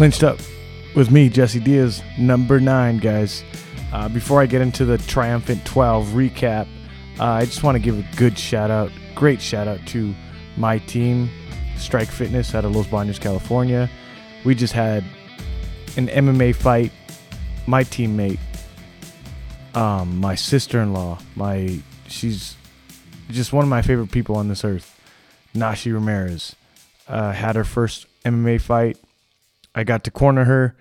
clinched 0.00 0.24
up 0.24 0.38
with 0.96 1.10
me, 1.10 1.28
Jesse 1.28 1.60
Diaz, 1.60 2.02
number 2.18 2.58
nine, 2.58 2.96
guys. 2.96 3.44
Uh, 3.92 4.08
before 4.08 4.40
I 4.40 4.46
get 4.46 4.62
into 4.62 4.86
the 4.86 4.96
triumphant 4.96 5.62
12 5.66 6.06
recap, 6.14 6.66
uh, 7.18 7.24
I 7.24 7.44
just 7.44 7.62
want 7.62 7.76
to 7.76 7.78
give 7.78 7.98
a 7.98 8.16
good 8.16 8.38
shout 8.38 8.70
out, 8.70 8.90
great 9.14 9.42
shout 9.42 9.68
out 9.68 9.86
to 9.88 10.14
my 10.56 10.78
team, 10.78 11.28
Strike 11.76 12.08
Fitness 12.08 12.54
out 12.54 12.64
of 12.64 12.74
Los 12.74 12.86
Banos, 12.86 13.18
California. 13.18 13.90
We 14.42 14.54
just 14.54 14.72
had 14.72 15.04
an 15.98 16.08
MMA 16.08 16.54
fight. 16.54 16.92
My 17.66 17.84
teammate, 17.84 18.38
um, 19.74 20.18
my 20.18 20.34
sister-in-law, 20.34 21.18
my 21.36 21.78
she's 22.08 22.56
just 23.28 23.52
one 23.52 23.64
of 23.64 23.68
my 23.68 23.82
favorite 23.82 24.10
people 24.10 24.36
on 24.36 24.48
this 24.48 24.64
earth, 24.64 24.98
Nashi 25.52 25.92
Ramirez, 25.92 26.56
uh, 27.06 27.32
had 27.32 27.54
her 27.54 27.64
first 27.64 28.06
MMA 28.24 28.62
fight. 28.62 28.96
I 29.74 29.84
got 29.84 30.04
to 30.04 30.10
corner 30.10 30.44
her. 30.44 30.76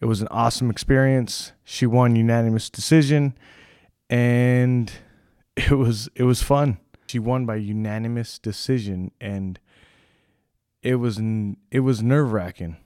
It 0.00 0.06
was 0.06 0.20
an 0.20 0.28
awesome 0.30 0.70
experience. 0.70 1.52
She 1.64 1.86
won 1.86 2.16
unanimous 2.16 2.68
decision, 2.68 3.36
and 4.10 4.92
it 5.56 5.72
was 5.72 6.08
it 6.14 6.24
was 6.24 6.42
fun. 6.42 6.78
She 7.06 7.18
won 7.18 7.46
by 7.46 7.56
unanimous 7.56 8.38
decision, 8.38 9.12
and 9.20 9.58
it 10.82 10.96
was 10.96 11.20
it 11.70 11.80
was 11.80 12.02
nerve 12.02 12.32
wracking. 12.32 12.76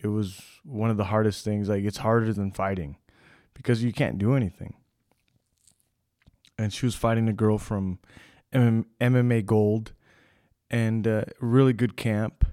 It 0.00 0.08
was 0.08 0.40
one 0.64 0.90
of 0.90 0.96
the 0.96 1.04
hardest 1.04 1.44
things. 1.44 1.68
Like 1.68 1.84
it's 1.84 1.98
harder 1.98 2.32
than 2.32 2.52
fighting 2.52 2.96
because 3.54 3.82
you 3.82 3.92
can't 3.92 4.18
do 4.18 4.34
anything. 4.34 4.74
And 6.58 6.72
she 6.72 6.86
was 6.86 6.94
fighting 6.94 7.28
a 7.28 7.32
girl 7.32 7.58
from 7.58 7.98
MMA 8.52 9.44
Gold, 9.46 9.92
and 10.70 11.06
uh, 11.08 11.24
really 11.40 11.72
good 11.72 11.96
camp. 11.96 12.44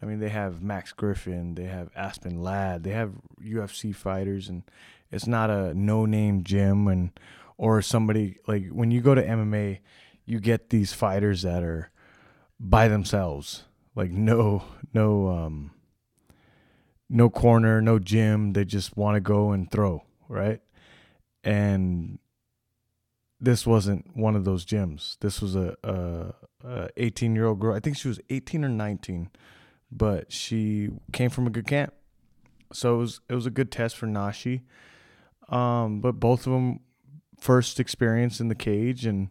I 0.00 0.06
mean, 0.06 0.20
they 0.20 0.28
have 0.28 0.62
Max 0.62 0.92
Griffin, 0.92 1.54
they 1.54 1.64
have 1.64 1.90
Aspen 1.96 2.42
Ladd, 2.42 2.84
they 2.84 2.90
have 2.90 3.12
UFC 3.42 3.94
fighters, 3.94 4.48
and 4.48 4.62
it's 5.10 5.26
not 5.26 5.50
a 5.50 5.74
no-name 5.74 6.44
gym 6.44 6.86
and 6.88 7.10
or 7.56 7.82
somebody 7.82 8.38
like 8.46 8.68
when 8.68 8.90
you 8.90 9.00
go 9.00 9.14
to 9.14 9.22
MMA, 9.22 9.80
you 10.24 10.38
get 10.38 10.70
these 10.70 10.92
fighters 10.92 11.42
that 11.42 11.62
are 11.62 11.90
by 12.60 12.88
themselves, 12.88 13.64
like 13.94 14.10
no 14.10 14.64
no 14.94 15.28
um 15.28 15.72
no 17.08 17.30
corner, 17.30 17.80
no 17.80 17.98
gym. 17.98 18.52
They 18.52 18.64
just 18.64 18.96
want 18.96 19.16
to 19.16 19.20
go 19.20 19.50
and 19.50 19.70
throw, 19.70 20.04
right? 20.28 20.60
And 21.42 22.18
this 23.40 23.66
wasn't 23.66 24.16
one 24.16 24.36
of 24.36 24.44
those 24.44 24.64
gyms. 24.64 25.16
This 25.20 25.40
was 25.40 25.56
a, 25.56 25.76
a, 25.82 26.34
a 26.66 26.88
18 26.96 27.34
year 27.34 27.46
old 27.46 27.60
girl. 27.60 27.74
I 27.74 27.80
think 27.80 27.96
she 27.96 28.08
was 28.08 28.20
18 28.30 28.64
or 28.64 28.68
19, 28.68 29.30
but 29.90 30.32
she 30.32 30.90
came 31.12 31.30
from 31.30 31.46
a 31.46 31.50
good 31.50 31.66
camp. 31.66 31.92
So 32.72 32.94
it 32.94 32.98
was 32.98 33.20
it 33.28 33.34
was 33.34 33.46
a 33.46 33.50
good 33.50 33.70
test 33.70 33.96
for 33.96 34.06
Nashi. 34.06 34.62
Um, 35.48 36.00
but 36.00 36.20
both 36.20 36.46
of 36.46 36.52
them 36.52 36.80
first 37.38 37.80
experience 37.80 38.40
in 38.40 38.48
the 38.48 38.54
cage, 38.54 39.06
and 39.06 39.30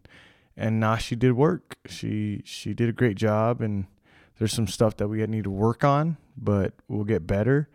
and 0.55 0.79
Nashi 0.79 1.15
did 1.15 1.33
work. 1.33 1.77
She 1.87 2.41
she 2.45 2.73
did 2.73 2.89
a 2.89 2.93
great 2.93 3.17
job, 3.17 3.61
and 3.61 3.85
there's 4.39 4.53
some 4.53 4.67
stuff 4.67 4.97
that 4.97 5.07
we 5.07 5.25
need 5.27 5.43
to 5.43 5.51
work 5.51 5.83
on, 5.83 6.17
but 6.35 6.73
we'll 6.87 7.03
get 7.03 7.27
better. 7.27 7.69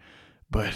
But 0.51 0.75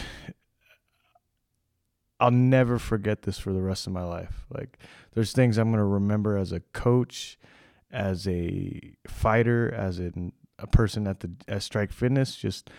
I'll 2.19 2.31
never 2.31 2.79
forget 2.79 3.23
this 3.23 3.39
for 3.39 3.53
the 3.53 3.63
rest 3.63 3.87
of 3.87 3.93
my 3.93 4.05
life. 4.05 4.47
Like 4.51 4.79
there's 5.13 5.33
things 5.33 5.59
I'm 5.59 5.71
going 5.71 5.79
to 5.79 5.85
remember 5.85 6.37
as 6.37 6.53
a 6.53 6.61
coach, 6.61 7.39
as 7.91 8.27
a 8.27 8.95
fighter, 9.07 9.73
as 9.73 9.99
in 9.99 10.33
a 10.59 10.67
person 10.67 11.07
at 11.07 11.21
the 11.21 11.31
at 11.49 11.63
Strike 11.63 11.93
Fitness 11.93 12.37
just 12.37 12.71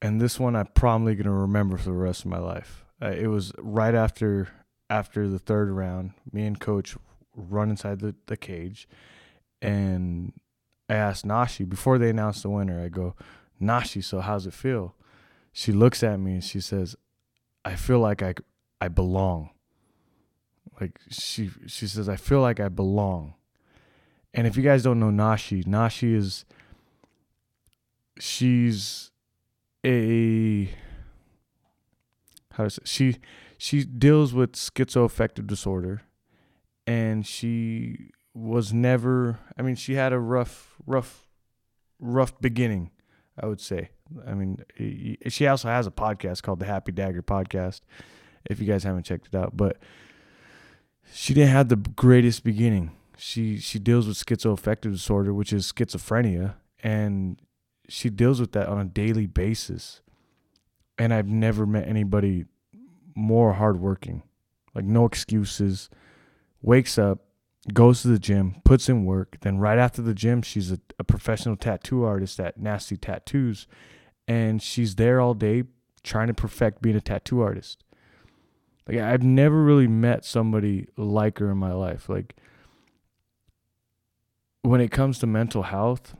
and 0.00 0.20
this 0.20 0.38
one 0.38 0.56
I'm 0.56 0.66
probably 0.66 1.14
to 1.24 1.30
remember 1.30 1.76
for 1.76 1.84
the 1.84 1.92
rest 1.92 2.24
of 2.24 2.30
my 2.30 2.38
life. 2.38 2.84
Uh, 3.00 3.10
it 3.10 3.28
was 3.28 3.52
right 3.58 3.94
after 3.94 4.48
after 4.90 5.28
the 5.28 5.38
third 5.38 5.70
round, 5.70 6.12
me 6.32 6.44
and 6.44 6.60
coach 6.60 6.96
run 7.34 7.70
inside 7.70 8.00
the, 8.00 8.14
the 8.26 8.36
cage 8.36 8.88
and 9.60 10.32
I 10.88 10.94
asked 10.94 11.24
Nashi 11.24 11.64
before 11.64 11.98
they 11.98 12.10
announced 12.10 12.42
the 12.42 12.50
winner. 12.50 12.82
I 12.82 12.88
go, 12.88 13.14
"Nashi, 13.58 14.02
so 14.02 14.20
how's 14.20 14.46
it 14.46 14.54
feel?" 14.54 14.94
She 15.52 15.72
looks 15.72 16.02
at 16.02 16.18
me 16.18 16.32
and 16.32 16.44
she 16.44 16.60
says, 16.60 16.96
I 17.64 17.76
feel 17.76 18.00
like 18.00 18.22
I 18.22 18.34
I 18.80 18.88
belong. 18.88 19.50
Like 20.80 20.98
she 21.10 21.50
she 21.66 21.86
says 21.86 22.08
I 22.08 22.16
feel 22.16 22.40
like 22.40 22.60
I 22.60 22.68
belong. 22.68 23.34
And 24.34 24.46
if 24.46 24.56
you 24.56 24.62
guys 24.62 24.82
don't 24.82 24.98
know 24.98 25.10
Nashi, 25.10 25.62
Nashi 25.66 26.14
is 26.14 26.44
she's 28.18 29.10
a 29.84 30.70
how 32.52 32.64
does 32.64 32.78
it, 32.78 32.86
she 32.86 33.16
she 33.58 33.84
deals 33.84 34.32
with 34.32 34.52
schizoaffective 34.52 35.46
disorder 35.46 36.02
and 36.86 37.26
she 37.26 38.10
was 38.34 38.72
never 38.72 39.38
I 39.58 39.62
mean 39.62 39.74
she 39.74 39.94
had 39.94 40.12
a 40.12 40.18
rough 40.18 40.76
rough 40.86 41.26
rough 42.02 42.38
beginning, 42.40 42.90
I 43.40 43.46
would 43.46 43.60
say. 43.60 43.90
I 44.26 44.34
mean, 44.34 44.62
she 45.28 45.46
also 45.46 45.68
has 45.68 45.86
a 45.86 45.90
podcast 45.90 46.42
called 46.42 46.58
the 46.58 46.66
Happy 46.66 46.92
Dagger 46.92 47.22
Podcast. 47.22 47.80
If 48.44 48.60
you 48.60 48.66
guys 48.66 48.84
haven't 48.84 49.04
checked 49.04 49.28
it 49.28 49.34
out, 49.34 49.56
but 49.56 49.78
she 51.12 51.32
didn't 51.32 51.50
have 51.50 51.68
the 51.68 51.76
greatest 51.76 52.44
beginning. 52.44 52.90
She 53.24 53.58
she 53.58 53.78
deals 53.78 54.08
with 54.08 54.16
schizoaffective 54.16 54.90
disorder, 54.90 55.32
which 55.32 55.52
is 55.52 55.72
schizophrenia, 55.72 56.56
and 56.82 57.40
she 57.88 58.10
deals 58.10 58.40
with 58.40 58.50
that 58.50 58.66
on 58.66 58.80
a 58.80 58.84
daily 58.84 59.26
basis. 59.26 60.00
And 60.98 61.14
I've 61.14 61.28
never 61.28 61.64
met 61.64 61.86
anybody 61.86 62.46
more 63.14 63.52
hardworking, 63.52 64.24
like 64.74 64.86
no 64.86 65.06
excuses. 65.06 65.88
Wakes 66.62 66.98
up, 66.98 67.20
goes 67.72 68.02
to 68.02 68.08
the 68.08 68.18
gym, 68.18 68.56
puts 68.64 68.88
in 68.88 69.04
work. 69.04 69.36
Then 69.42 69.58
right 69.58 69.78
after 69.78 70.02
the 70.02 70.14
gym, 70.14 70.42
she's 70.42 70.72
a, 70.72 70.80
a 70.98 71.04
professional 71.04 71.54
tattoo 71.54 72.02
artist 72.02 72.40
at 72.40 72.58
Nasty 72.58 72.96
Tattoos, 72.96 73.68
and 74.26 74.60
she's 74.60 74.96
there 74.96 75.20
all 75.20 75.34
day 75.34 75.62
trying 76.02 76.26
to 76.26 76.34
perfect 76.34 76.82
being 76.82 76.96
a 76.96 77.00
tattoo 77.00 77.40
artist. 77.40 77.84
Like 78.88 78.98
I've 78.98 79.22
never 79.22 79.62
really 79.62 79.86
met 79.86 80.24
somebody 80.24 80.88
like 80.96 81.38
her 81.38 81.52
in 81.52 81.58
my 81.58 81.72
life. 81.72 82.08
Like 82.08 82.34
when 84.62 84.80
it 84.80 84.90
comes 84.90 85.18
to 85.18 85.26
mental 85.26 85.62
health, 85.62 86.14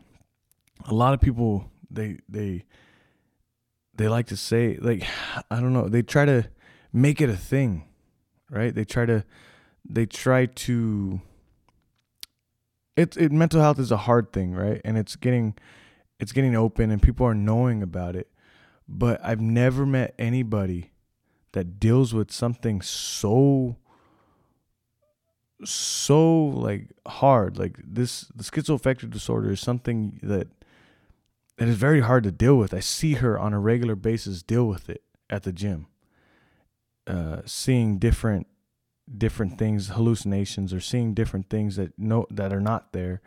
a 0.87 0.95
lot 0.95 1.15
of 1.15 1.21
people 1.21 1.71
they 1.91 2.19
they 2.29 2.65
they 3.95 4.09
like 4.09 4.27
to 4.27 4.37
say 4.37 4.77
like 4.81 5.05
I 5.51 5.61
don't 5.61 5.73
know, 5.73 5.89
they 5.89 6.03
try 6.03 6.25
to 6.25 6.49
make 6.93 7.21
it 7.21 7.31
a 7.31 7.37
thing, 7.37 7.85
right? 8.51 8.75
They 8.75 8.85
try 8.85 9.07
to 9.07 9.25
they 9.89 10.07
try 10.07 10.47
to 10.47 11.21
it's 12.97 13.17
it 13.17 13.33
mental 13.33 13.61
health 13.61 13.79
is 13.79 13.93
a 13.93 13.97
hard 13.97 14.33
thing, 14.33 14.55
right? 14.55 14.81
And 14.85 14.99
it's 14.99 15.17
getting 15.17 15.55
it's 16.19 16.33
getting 16.33 16.55
open 16.57 16.91
and 16.91 17.03
people 17.03 17.27
are 17.27 17.35
knowing 17.35 17.83
about 17.83 18.17
it. 18.17 18.29
But 18.89 19.21
I've 19.25 19.41
never 19.41 19.87
met 19.87 20.15
anybody 20.19 20.93
that 21.53 21.79
deals 21.79 22.13
with 22.13 22.31
something 22.31 22.83
so 22.83 23.77
so 25.65 26.45
like 26.45 26.89
hard. 27.07 27.59
Like 27.59 27.79
this 27.83 28.23
the 28.35 28.45
schizoaffective 28.45 29.11
disorder 29.11 29.53
is 29.53 29.61
something 29.61 30.19
that 30.23 30.49
that 31.59 31.69
is 31.69 31.77
very 31.77 32.01
hard 32.01 32.25
to 32.25 32.33
deal 32.33 32.57
with. 32.57 32.75
I 32.75 32.81
see 32.81 33.15
her 33.15 33.39
on 33.39 33.53
a 33.53 33.61
regular 33.61 33.95
basis 33.95 34.43
deal 34.43 34.67
with 34.67 34.89
it 34.89 35.03
at 35.31 35.43
the 35.43 35.53
gym. 35.53 35.87
Uh 37.07 37.43
seeing 37.45 37.99
different 37.99 38.47
different 39.19 39.59
things 39.59 39.89
hallucinations 39.89 40.73
or 40.73 40.81
seeing 40.81 41.15
different 41.15 41.51
things 41.51 41.77
that 41.77 41.93
no 41.99 42.27
that 42.31 42.53
are 42.53 42.61
not 42.61 42.93
there. 42.93 43.21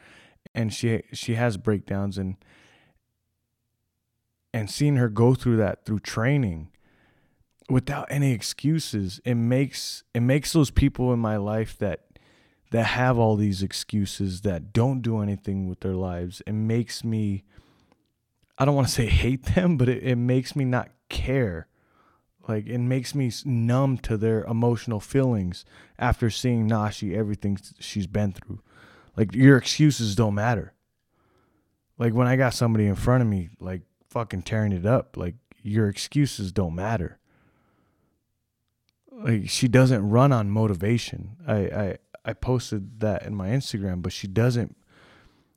And 0.53 0.73
she 0.73 1.03
she 1.13 1.35
has 1.35 1.57
breakdowns 1.57 2.17
and 2.17 2.37
and 4.53 4.71
seeing 4.71 4.95
her 4.95 5.09
go 5.09 5.35
through 5.35 5.57
that 5.57 5.85
through 5.85 5.99
training 5.99 6.69
without 7.69 8.07
any 8.09 8.31
excuses 8.31 9.19
it 9.25 9.35
makes 9.35 10.03
it 10.13 10.21
makes 10.21 10.53
those 10.53 10.71
people 10.71 11.11
in 11.11 11.19
my 11.19 11.35
life 11.35 11.77
that 11.77 12.04
that 12.75 12.83
have 12.83 13.17
all 13.17 13.35
these 13.35 13.63
excuses 13.63 14.41
that 14.41 14.73
don't 14.73 15.01
do 15.01 15.19
anything 15.19 15.67
with 15.67 15.79
their 15.81 15.93
lives 15.93 16.41
it 16.45 16.53
makes 16.53 17.03
me 17.03 17.43
i 18.57 18.65
don't 18.65 18.75
want 18.75 18.87
to 18.87 18.93
say 18.93 19.05
hate 19.23 19.45
them 19.55 19.77
but 19.77 19.89
it, 19.89 20.03
it 20.03 20.15
makes 20.15 20.55
me 20.55 20.65
not 20.65 20.89
care 21.09 21.67
like 22.47 22.67
it 22.67 22.79
makes 22.79 23.15
me 23.15 23.31
numb 23.43 23.97
to 23.97 24.17
their 24.17 24.43
emotional 24.43 24.99
feelings 24.99 25.65
after 25.97 26.29
seeing 26.29 26.67
nashi 26.67 27.15
everything 27.15 27.57
she's 27.79 28.07
been 28.07 28.31
through 28.31 28.59
like 29.15 29.33
your 29.33 29.57
excuses 29.57 30.15
don't 30.15 30.35
matter 30.35 30.73
like 31.97 32.13
when 32.13 32.27
i 32.27 32.35
got 32.35 32.53
somebody 32.53 32.85
in 32.85 32.95
front 32.95 33.21
of 33.21 33.27
me 33.27 33.49
like 33.59 33.81
fucking 34.15 34.41
tearing 34.43 34.71
it 34.71 34.85
up. 34.85 35.17
Like 35.17 35.35
your 35.61 35.89
excuses 35.89 36.53
don't 36.53 36.73
matter. 36.73 37.19
Like 39.11 39.49
she 39.49 39.67
doesn't 39.67 40.09
run 40.09 40.31
on 40.31 40.49
motivation. 40.49 41.35
I 41.45 41.55
I 41.55 41.97
I 42.25 42.33
posted 42.33 42.99
that 43.01 43.23
in 43.23 43.35
my 43.35 43.49
Instagram, 43.49 44.01
but 44.01 44.11
she 44.11 44.27
doesn't 44.27 44.75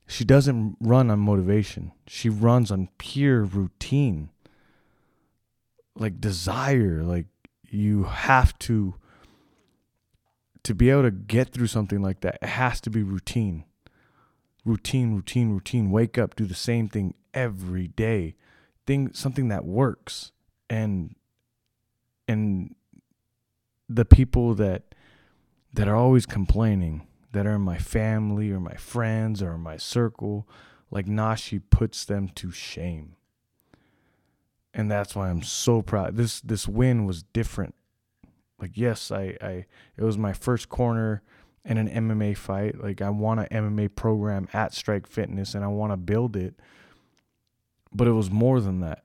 she 0.07 0.25
doesn't 0.25 0.77
run 0.81 1.11
on 1.11 1.19
motivation. 1.21 1.93
She 2.07 2.29
runs 2.29 2.71
on 2.71 2.89
pure 2.99 3.45
routine. 3.45 4.31
like 5.97 6.21
desire 6.21 7.03
like 7.03 7.27
you 7.69 8.05
have 8.05 8.59
to 8.61 8.95
to 10.63 10.75
be 10.75 10.91
able 10.91 11.03
to 11.03 11.11
get 11.11 11.51
through 11.53 11.67
something 11.67 12.01
like 12.01 12.21
that 12.21 12.39
it 12.43 12.47
has 12.47 12.81
to 12.81 12.91
be 12.91 13.03
routine 13.03 13.65
routine 14.65 15.15
routine 15.15 15.51
routine 15.51 15.91
wake 15.91 16.19
up 16.19 16.37
do 16.37 16.45
the 16.47 16.55
same 16.55 16.89
thing 16.89 17.15
every 17.35 17.89
day 17.89 18.35
thing 18.87 19.13
something 19.13 19.49
that 19.49 19.65
works 19.65 20.31
and 20.71 21.17
and 22.29 22.75
the 23.89 24.05
people 24.05 24.55
that 24.55 24.88
that 25.73 25.89
are 25.89 25.97
always 25.97 26.27
complaining 26.27 27.07
that 27.33 27.47
are 27.47 27.55
in 27.55 27.61
my 27.61 27.79
family 27.79 28.51
or 28.51 28.61
my 28.61 28.75
friends 28.75 29.43
or 29.43 29.59
my 29.59 29.77
circle 29.77 30.49
like 30.91 31.07
Nashi 31.07 31.59
puts 31.59 32.05
them 32.05 32.29
to 32.31 32.51
shame 32.51 33.17
and 34.79 34.91
that's 34.91 35.17
why 35.17 35.29
I'm 35.29 35.43
so 35.43 35.83
proud. 35.83 36.17
This 36.17 36.41
this 36.41 36.69
win 36.69 37.05
was 37.05 37.25
different. 37.25 37.75
Like 38.61 38.73
yes, 38.75 39.11
I 39.11 39.37
I 39.41 39.67
it 39.97 40.05
was 40.05 40.17
my 40.17 40.33
first 40.33 40.69
corner 40.69 41.23
in 41.65 41.79
an 41.79 41.89
MMA 41.89 42.37
fight. 42.37 42.81
Like 42.81 43.03
I 43.03 43.11
want 43.11 43.41
an 43.41 43.47
MMA 43.51 43.95
program 43.97 44.49
at 44.53 44.73
Strike 44.73 45.09
Fitness 45.09 45.55
and 45.55 45.65
I 45.65 45.69
want 45.69 45.93
to 45.93 45.97
build 45.97 46.37
it. 46.37 46.55
But 47.93 48.07
it 48.07 48.13
was 48.13 48.31
more 48.31 48.61
than 48.61 48.81
that. 48.81 49.03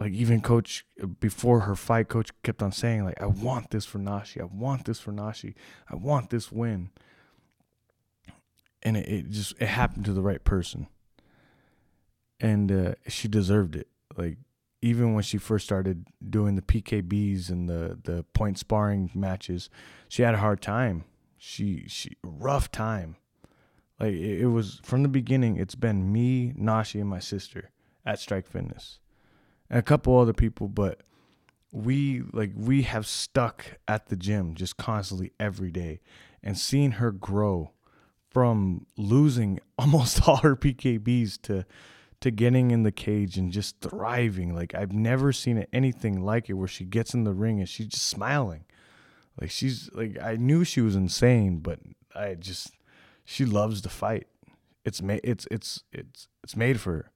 Like 0.00 0.12
even 0.12 0.40
coach 0.40 0.86
before 1.20 1.60
her 1.60 1.76
fight, 1.76 2.08
coach 2.08 2.30
kept 2.42 2.62
on 2.62 2.72
saying 2.72 3.04
like 3.04 3.20
I 3.20 3.26
want 3.26 3.70
this 3.70 3.84
for 3.84 3.98
Nashi. 3.98 4.40
I 4.40 4.44
want 4.44 4.86
this 4.86 4.98
for 4.98 5.12
Nashi. 5.12 5.54
I 5.90 5.96
want 5.96 6.30
this 6.30 6.50
win. 6.50 6.88
And 8.82 8.96
it, 8.96 9.06
it 9.06 9.30
just 9.30 9.60
it 9.60 9.68
happened 9.68 10.06
to 10.06 10.14
the 10.14 10.22
right 10.22 10.42
person. 10.42 10.86
And 12.40 12.72
uh, 12.72 12.94
she 13.08 13.28
deserved 13.28 13.76
it. 13.76 13.88
Like 14.16 14.38
even 14.80 15.12
when 15.12 15.22
she 15.22 15.36
first 15.36 15.66
started 15.66 16.06
doing 16.26 16.56
the 16.56 16.62
PKBs 16.62 17.50
and 17.50 17.68
the 17.68 17.98
the 18.02 18.24
point 18.32 18.58
sparring 18.58 19.10
matches, 19.14 19.68
she 20.08 20.22
had 20.22 20.34
a 20.34 20.38
hard 20.38 20.62
time. 20.62 21.04
She 21.36 21.84
she 21.88 22.16
rough 22.24 22.72
time. 22.72 23.16
Like 23.98 24.14
it, 24.14 24.40
it 24.40 24.46
was 24.46 24.80
from 24.82 25.02
the 25.02 25.08
beginning. 25.08 25.58
It's 25.58 25.74
been 25.74 26.10
me, 26.10 26.54
Nashi, 26.56 27.00
and 27.00 27.10
my 27.10 27.18
sister 27.18 27.70
at 28.06 28.18
Strike 28.18 28.46
Fitness, 28.46 28.98
and 29.70 29.78
a 29.78 29.82
couple 29.82 30.18
other 30.18 30.32
people, 30.32 30.68
but 30.68 31.00
we 31.72 32.22
like 32.32 32.50
we 32.56 32.82
have 32.82 33.06
stuck 33.06 33.78
at 33.86 34.08
the 34.08 34.16
gym 34.16 34.54
just 34.54 34.76
constantly 34.76 35.32
every 35.38 35.70
day, 35.70 36.00
and 36.42 36.58
seeing 36.58 36.92
her 36.92 37.12
grow 37.12 37.70
from 38.30 38.86
losing 38.96 39.60
almost 39.78 40.26
all 40.28 40.38
her 40.38 40.56
PKBs 40.56 41.40
to 41.42 41.64
to 42.20 42.30
getting 42.30 42.70
in 42.70 42.82
the 42.82 42.92
cage 42.92 43.38
and 43.38 43.50
just 43.50 43.80
thriving. 43.80 44.54
Like 44.54 44.74
I've 44.74 44.92
never 44.92 45.32
seen 45.32 45.64
anything 45.72 46.22
like 46.22 46.50
it 46.50 46.54
where 46.54 46.68
she 46.68 46.84
gets 46.84 47.14
in 47.14 47.24
the 47.24 47.32
ring 47.32 47.60
and 47.60 47.68
she's 47.68 47.86
just 47.86 48.06
smiling. 48.06 48.64
Like 49.40 49.50
she's 49.50 49.88
like 49.92 50.18
I 50.20 50.36
knew 50.36 50.64
she 50.64 50.80
was 50.80 50.96
insane, 50.96 51.58
but 51.58 51.78
I 52.14 52.34
just 52.34 52.72
she 53.24 53.44
loves 53.44 53.80
to 53.82 53.88
fight. 53.88 54.26
It's 54.84 55.00
made 55.00 55.20
it's 55.24 55.46
it's 55.50 55.84
it's 55.92 56.28
it's 56.42 56.56
made 56.56 56.80
for 56.80 56.92
her. 56.92 57.10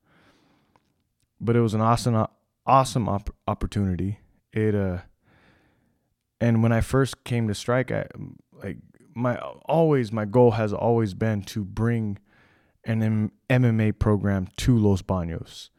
But 1.41 1.57
it 1.57 1.61
was 1.61 1.75
an 1.75 1.81
awesome 1.81 2.27
awesome 2.67 3.09
op- 3.09 3.35
opportunity. 3.47 4.21
It 4.53 4.75
uh 4.75 4.99
and 6.41 6.63
when 6.63 6.73
I 6.73 6.81
first 6.81 7.25
came 7.25 7.49
to 7.49 7.55
strike 7.55 7.91
I 7.91 8.07
like 8.53 8.79
my 9.15 9.37
always 9.37 10.13
my 10.13 10.25
goal 10.25 10.53
has 10.53 10.73
always 10.73 11.15
been 11.15 11.43
to 11.43 11.65
bring 11.65 12.19
an 12.87 13.03
M- 13.03 13.33
MMA 13.49 13.99
program 13.99 14.49
to 14.59 14.77
Los 14.77 15.03
Baños. 15.03 15.71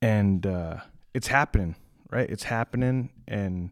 And 0.00 0.46
uh, 0.46 0.78
it's 1.12 1.26
happening, 1.28 1.74
right? 2.10 2.28
It's 2.28 2.44
happening, 2.44 3.10
and 3.26 3.70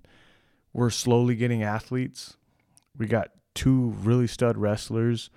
we're 0.73 0.91
slowly 0.91 1.37
getting 1.37 1.63
athletes. 1.63 2.37
We 2.97 3.07
got 3.07 3.31
two 3.55 3.95
really 4.03 4.27
stud 4.27 4.59
wrestlers 4.59 5.31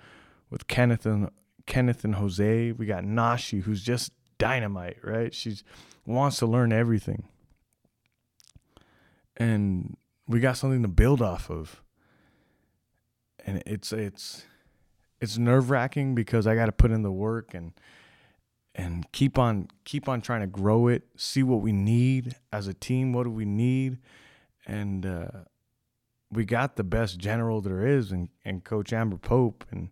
with 0.50 0.66
Kenneth 0.66 1.06
and 1.06 1.30
Kenneth 1.66 2.04
and 2.04 2.16
Jose. 2.16 2.72
We 2.72 2.86
got 2.86 3.04
Nashi, 3.04 3.60
who's 3.60 3.84
just 3.84 4.12
dynamite, 4.40 4.98
right? 5.04 5.32
She's 5.32 5.62
wants 6.04 6.38
to 6.38 6.46
learn 6.46 6.72
everything. 6.72 7.24
And 9.36 9.96
we 10.26 10.40
got 10.40 10.56
something 10.56 10.82
to 10.82 10.88
build 10.88 11.22
off 11.22 11.50
of. 11.50 11.82
And 13.46 13.62
it's 13.66 13.92
it's 13.92 14.44
it's 15.20 15.38
nerve 15.38 15.70
wracking 15.70 16.14
because 16.14 16.46
I 16.46 16.54
got 16.54 16.66
to 16.66 16.72
put 16.72 16.90
in 16.90 17.02
the 17.02 17.12
work 17.12 17.54
and 17.54 17.72
and 18.74 19.10
keep 19.12 19.38
on 19.38 19.68
keep 19.84 20.08
on 20.08 20.20
trying 20.20 20.40
to 20.40 20.46
grow 20.46 20.88
it. 20.88 21.04
See 21.16 21.42
what 21.42 21.60
we 21.60 21.72
need 21.72 22.34
as 22.52 22.66
a 22.66 22.74
team. 22.74 23.12
What 23.12 23.24
do 23.24 23.30
we 23.30 23.44
need? 23.44 23.98
And 24.66 25.06
uh, 25.06 25.28
we 26.30 26.44
got 26.44 26.76
the 26.76 26.84
best 26.84 27.18
general 27.18 27.60
there 27.60 27.84
is, 27.86 28.12
and, 28.12 28.28
and 28.44 28.62
Coach 28.62 28.92
Amber 28.92 29.16
Pope, 29.16 29.64
and 29.70 29.88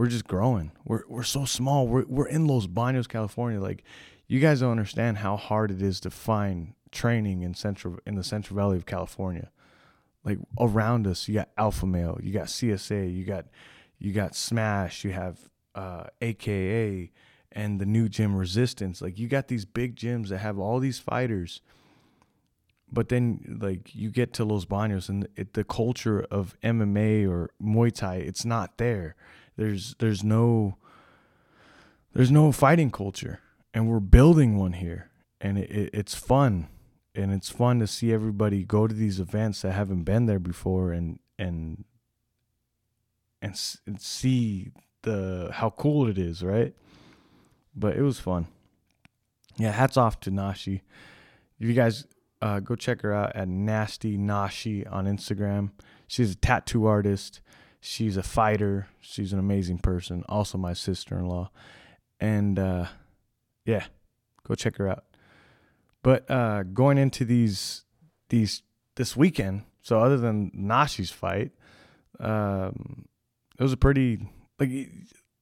we're 0.00 0.06
just 0.06 0.26
growing. 0.26 0.72
We're 0.86 1.02
we're 1.08 1.22
so 1.22 1.44
small. 1.44 1.86
We're 1.86 2.06
we're 2.08 2.26
in 2.26 2.46
Los 2.46 2.66
Baños, 2.66 3.06
California. 3.06 3.60
Like 3.60 3.84
you 4.28 4.40
guys 4.40 4.60
don't 4.60 4.70
understand 4.70 5.18
how 5.18 5.36
hard 5.36 5.70
it 5.70 5.82
is 5.82 6.00
to 6.00 6.10
find 6.10 6.72
training 6.90 7.42
in 7.42 7.52
central 7.52 7.98
in 8.06 8.14
the 8.14 8.24
Central 8.24 8.56
Valley 8.56 8.78
of 8.78 8.86
California. 8.86 9.50
Like 10.24 10.38
around 10.58 11.06
us, 11.06 11.28
you 11.28 11.34
got 11.34 11.50
Alpha 11.58 11.84
Male, 11.84 12.18
you 12.22 12.32
got 12.32 12.46
CSA, 12.46 13.14
you 13.14 13.24
got 13.24 13.44
you 13.98 14.14
got 14.14 14.34
Smash, 14.34 15.04
you 15.04 15.12
have 15.12 15.38
uh, 15.74 16.04
AKA, 16.22 17.12
and 17.52 17.78
the 17.78 17.84
new 17.84 18.08
gym 18.08 18.34
Resistance. 18.34 19.02
Like 19.02 19.18
you 19.18 19.28
got 19.28 19.48
these 19.48 19.66
big 19.66 19.96
gyms 19.96 20.28
that 20.28 20.38
have 20.38 20.58
all 20.58 20.78
these 20.78 20.98
fighters, 20.98 21.60
but 22.90 23.10
then 23.10 23.58
like 23.60 23.94
you 23.94 24.08
get 24.08 24.32
to 24.32 24.46
Los 24.46 24.64
Baños 24.64 25.10
and 25.10 25.28
it, 25.36 25.52
the 25.52 25.62
culture 25.62 26.26
of 26.30 26.56
MMA 26.64 27.28
or 27.28 27.50
Muay 27.62 27.92
Thai, 27.92 28.14
it's 28.14 28.46
not 28.46 28.78
there. 28.78 29.14
There's 29.60 29.94
there's 29.98 30.24
no 30.24 30.78
there's 32.14 32.30
no 32.30 32.50
fighting 32.50 32.90
culture, 32.90 33.40
and 33.74 33.86
we're 33.86 34.00
building 34.00 34.56
one 34.56 34.72
here, 34.72 35.10
and 35.38 35.58
it, 35.58 35.70
it, 35.70 35.90
it's 35.92 36.14
fun, 36.14 36.68
and 37.14 37.30
it's 37.30 37.50
fun 37.50 37.78
to 37.80 37.86
see 37.86 38.10
everybody 38.10 38.64
go 38.64 38.86
to 38.86 38.94
these 38.94 39.20
events 39.20 39.60
that 39.60 39.72
haven't 39.72 40.04
been 40.04 40.24
there 40.24 40.38
before, 40.38 40.92
and 40.92 41.18
and 41.38 41.84
and, 43.42 43.60
and 43.86 44.00
see 44.00 44.70
the 45.02 45.50
how 45.52 45.68
cool 45.68 46.08
it 46.08 46.16
is, 46.16 46.42
right? 46.42 46.74
But 47.76 47.98
it 47.98 48.02
was 48.02 48.18
fun. 48.18 48.46
Yeah, 49.58 49.72
hats 49.72 49.98
off 49.98 50.20
to 50.20 50.30
Nashi. 50.30 50.84
If 51.58 51.68
you 51.68 51.74
guys 51.74 52.06
uh, 52.40 52.60
go 52.60 52.76
check 52.76 53.02
her 53.02 53.12
out 53.12 53.36
at 53.36 53.46
Nasty 53.46 54.16
Nashi 54.16 54.86
on 54.86 55.04
Instagram. 55.04 55.72
She's 56.06 56.32
a 56.32 56.36
tattoo 56.36 56.86
artist. 56.86 57.42
She's 57.80 58.16
a 58.16 58.22
fighter. 58.22 58.88
She's 59.00 59.32
an 59.32 59.38
amazing 59.38 59.78
person. 59.78 60.24
Also, 60.28 60.58
my 60.58 60.74
sister 60.74 61.18
in 61.18 61.26
law. 61.26 61.50
And 62.20 62.58
uh, 62.58 62.86
yeah, 63.64 63.86
go 64.46 64.54
check 64.54 64.76
her 64.76 64.88
out. 64.88 65.04
But 66.02 66.30
uh, 66.30 66.62
going 66.62 66.98
into 66.98 67.24
these 67.24 67.84
these 68.28 68.62
this 68.96 69.16
weekend, 69.16 69.64
so 69.82 70.00
other 70.00 70.16
than 70.16 70.50
Nashi's 70.54 71.10
fight, 71.10 71.52
um, 72.18 73.06
it 73.58 73.62
was 73.62 73.72
a 73.72 73.76
pretty 73.76 74.18
like 74.58 74.70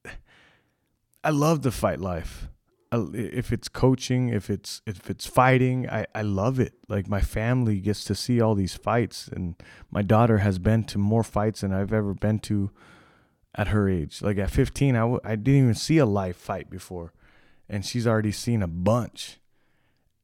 I 1.25 1.31
love 1.31 1.63
the 1.63 1.73
fight 1.73 2.01
life. 2.01 2.49
If 2.93 3.53
it's 3.53 3.69
coaching, 3.69 4.29
if 4.31 4.49
it's 4.49 4.81
if 4.87 5.11
it's 5.11 5.27
fighting, 5.27 5.89
I 5.89 6.07
I 6.15 6.23
love 6.23 6.59
it. 6.59 6.75
Like 6.89 7.09
my 7.09 7.21
family 7.21 7.81
gets 7.81 8.05
to 8.05 8.15
see 8.15 8.41
all 8.41 8.55
these 8.55 8.75
fights, 8.75 9.29
and 9.29 9.55
my 9.91 10.03
daughter 10.03 10.39
has 10.39 10.59
been 10.59 10.85
to 10.85 10.99
more 10.99 11.23
fights 11.23 11.61
than 11.61 11.73
I've 11.73 11.93
ever 11.93 12.15
been 12.15 12.39
to 12.41 12.71
at 13.55 13.69
her 13.69 13.89
age. 13.89 14.23
Like 14.23 14.39
at 14.39 14.51
15, 14.51 14.97
I 14.97 15.01
w- 15.01 15.21
I 15.25 15.37
didn't 15.37 15.63
even 15.63 15.75
see 15.75 15.99
a 15.99 16.07
live 16.07 16.37
fight 16.37 16.71
before, 16.71 17.13
and 17.69 17.85
she's 17.85 18.07
already 18.07 18.33
seen 18.33 18.63
a 18.63 18.69
bunch. 18.69 19.39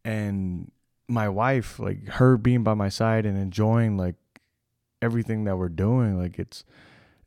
And 0.04 0.71
my 1.09 1.28
wife, 1.28 1.78
like 1.78 2.09
her 2.09 2.37
being 2.37 2.62
by 2.62 2.75
my 2.75 2.88
side 2.88 3.26
and 3.26 3.37
enjoying 3.37 3.97
like 3.97 4.16
everything 5.02 5.44
that 5.44 5.56
we're 5.56 5.68
doing, 5.68 6.18
like 6.18 6.38
it's 6.38 6.64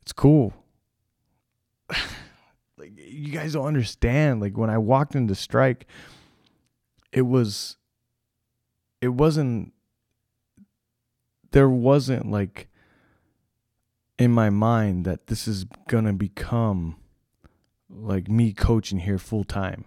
it's 0.02 0.12
cool. 0.12 0.52
like 2.78 2.92
you 2.96 3.32
guys 3.32 3.52
don't 3.52 3.66
understand. 3.66 4.40
Like 4.40 4.56
when 4.56 4.70
I 4.70 4.78
walked 4.78 5.14
into 5.14 5.34
strike, 5.34 5.86
it 7.12 7.22
was 7.22 7.76
it 9.00 9.08
wasn't 9.08 9.72
there 11.50 11.68
wasn't 11.68 12.30
like 12.30 12.68
in 14.18 14.30
my 14.30 14.50
mind 14.50 15.04
that 15.04 15.28
this 15.28 15.48
is 15.48 15.64
gonna 15.88 16.12
become 16.12 16.96
like 17.88 18.28
me 18.28 18.52
coaching 18.52 18.98
here 18.98 19.18
full 19.18 19.44
time 19.44 19.84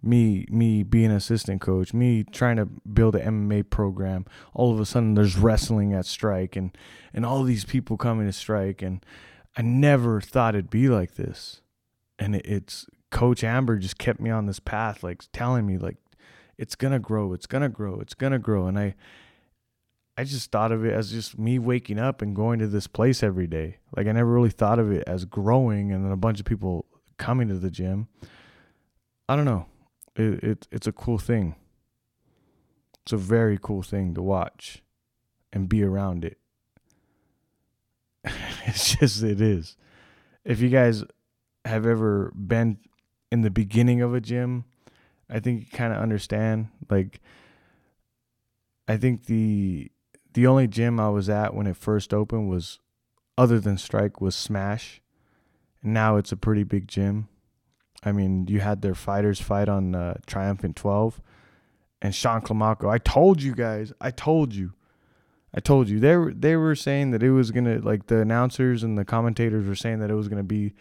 me 0.00 0.46
me 0.48 0.82
being 0.82 1.10
assistant 1.10 1.60
coach 1.60 1.92
me 1.92 2.22
trying 2.22 2.56
to 2.56 2.64
build 2.64 3.16
an 3.16 3.48
mma 3.48 3.68
program 3.68 4.24
all 4.54 4.72
of 4.72 4.78
a 4.78 4.86
sudden 4.86 5.14
there's 5.14 5.36
wrestling 5.36 5.92
at 5.92 6.06
strike 6.06 6.54
and 6.54 6.78
and 7.12 7.26
all 7.26 7.42
these 7.42 7.64
people 7.64 7.96
coming 7.96 8.24
to 8.24 8.32
strike 8.32 8.80
and 8.80 9.04
I 9.58 9.62
never 9.62 10.20
thought 10.20 10.54
it'd 10.54 10.70
be 10.70 10.88
like 10.88 11.16
this. 11.16 11.62
And 12.18 12.36
it's 12.36 12.86
Coach 13.10 13.44
Amber 13.44 13.76
just 13.76 13.98
kept 13.98 14.20
me 14.20 14.30
on 14.30 14.46
this 14.46 14.60
path, 14.60 15.02
like 15.02 15.22
telling 15.32 15.66
me, 15.66 15.78
like, 15.78 15.96
it's 16.56 16.74
gonna 16.74 16.98
grow, 16.98 17.32
it's 17.32 17.46
gonna 17.46 17.68
grow, 17.68 18.00
it's 18.00 18.14
gonna 18.14 18.38
grow. 18.38 18.66
And 18.66 18.78
I 18.78 18.94
I 20.18 20.24
just 20.24 20.50
thought 20.50 20.72
of 20.72 20.84
it 20.84 20.92
as 20.92 21.12
just 21.12 21.38
me 21.38 21.60
waking 21.60 22.00
up 22.00 22.22
and 22.22 22.34
going 22.34 22.58
to 22.58 22.66
this 22.66 22.88
place 22.88 23.22
every 23.22 23.46
day. 23.46 23.76
Like 23.96 24.08
I 24.08 24.12
never 24.12 24.32
really 24.32 24.50
thought 24.50 24.80
of 24.80 24.90
it 24.90 25.04
as 25.06 25.24
growing 25.24 25.92
and 25.92 26.04
then 26.04 26.10
a 26.10 26.16
bunch 26.16 26.40
of 26.40 26.44
people 26.44 26.86
coming 27.18 27.46
to 27.46 27.54
the 27.54 27.70
gym. 27.70 28.08
I 29.28 29.36
don't 29.36 29.44
know. 29.44 29.66
It, 30.16 30.42
it 30.42 30.68
it's 30.72 30.88
a 30.88 30.92
cool 30.92 31.18
thing. 31.18 31.54
It's 33.04 33.12
a 33.12 33.16
very 33.16 33.60
cool 33.62 33.82
thing 33.82 34.14
to 34.14 34.22
watch 34.22 34.82
and 35.52 35.68
be 35.68 35.84
around 35.84 36.24
it. 36.24 36.38
it's 38.66 38.96
just 38.96 39.22
it 39.22 39.40
is. 39.40 39.76
If 40.44 40.60
you 40.60 40.68
guys 40.68 41.04
have 41.68 41.86
ever 41.86 42.32
been 42.34 42.78
in 43.30 43.42
the 43.42 43.50
beginning 43.50 44.02
of 44.02 44.14
a 44.14 44.20
gym, 44.20 44.64
I 45.30 45.40
think 45.40 45.60
you 45.60 45.66
kind 45.72 45.92
of 45.92 46.00
understand 46.00 46.68
like 46.90 47.20
I 48.88 48.96
think 48.96 49.26
the 49.26 49.90
the 50.32 50.46
only 50.46 50.66
gym 50.66 50.98
I 50.98 51.10
was 51.10 51.28
at 51.28 51.54
when 51.54 51.66
it 51.66 51.76
first 51.76 52.14
opened 52.14 52.48
was 52.48 52.78
other 53.36 53.60
than 53.60 53.78
Strike 53.78 54.20
was 54.20 54.34
Smash. 54.34 55.00
And 55.82 55.94
now 55.94 56.16
it's 56.16 56.32
a 56.32 56.36
pretty 56.36 56.64
big 56.64 56.88
gym. 56.88 57.28
I 58.02 58.12
mean, 58.12 58.46
you 58.48 58.60
had 58.60 58.82
their 58.82 58.94
fighters 58.94 59.40
fight 59.40 59.68
on 59.68 59.94
uh, 59.94 60.18
Triumphant 60.26 60.76
12 60.76 61.20
and 62.00 62.14
Sean 62.14 62.40
Climaco. 62.40 62.88
I 62.88 62.98
told 62.98 63.42
you 63.42 63.54
guys. 63.54 63.92
I 64.00 64.10
told 64.10 64.54
you. 64.54 64.72
I 65.54 65.60
told 65.60 65.88
you. 65.88 65.98
They 65.98 66.16
were 66.16 66.32
they 66.32 66.56
were 66.56 66.74
saying 66.74 67.10
that 67.12 67.22
it 67.22 67.30
was 67.30 67.50
going 67.50 67.64
to 67.64 67.80
like 67.80 68.06
the 68.06 68.20
announcers 68.20 68.82
and 68.82 68.98
the 68.98 69.04
commentators 69.04 69.66
were 69.66 69.74
saying 69.74 69.98
that 70.00 70.10
it 70.10 70.14
was 70.14 70.28
going 70.28 70.38
to 70.38 70.44
be 70.44 70.74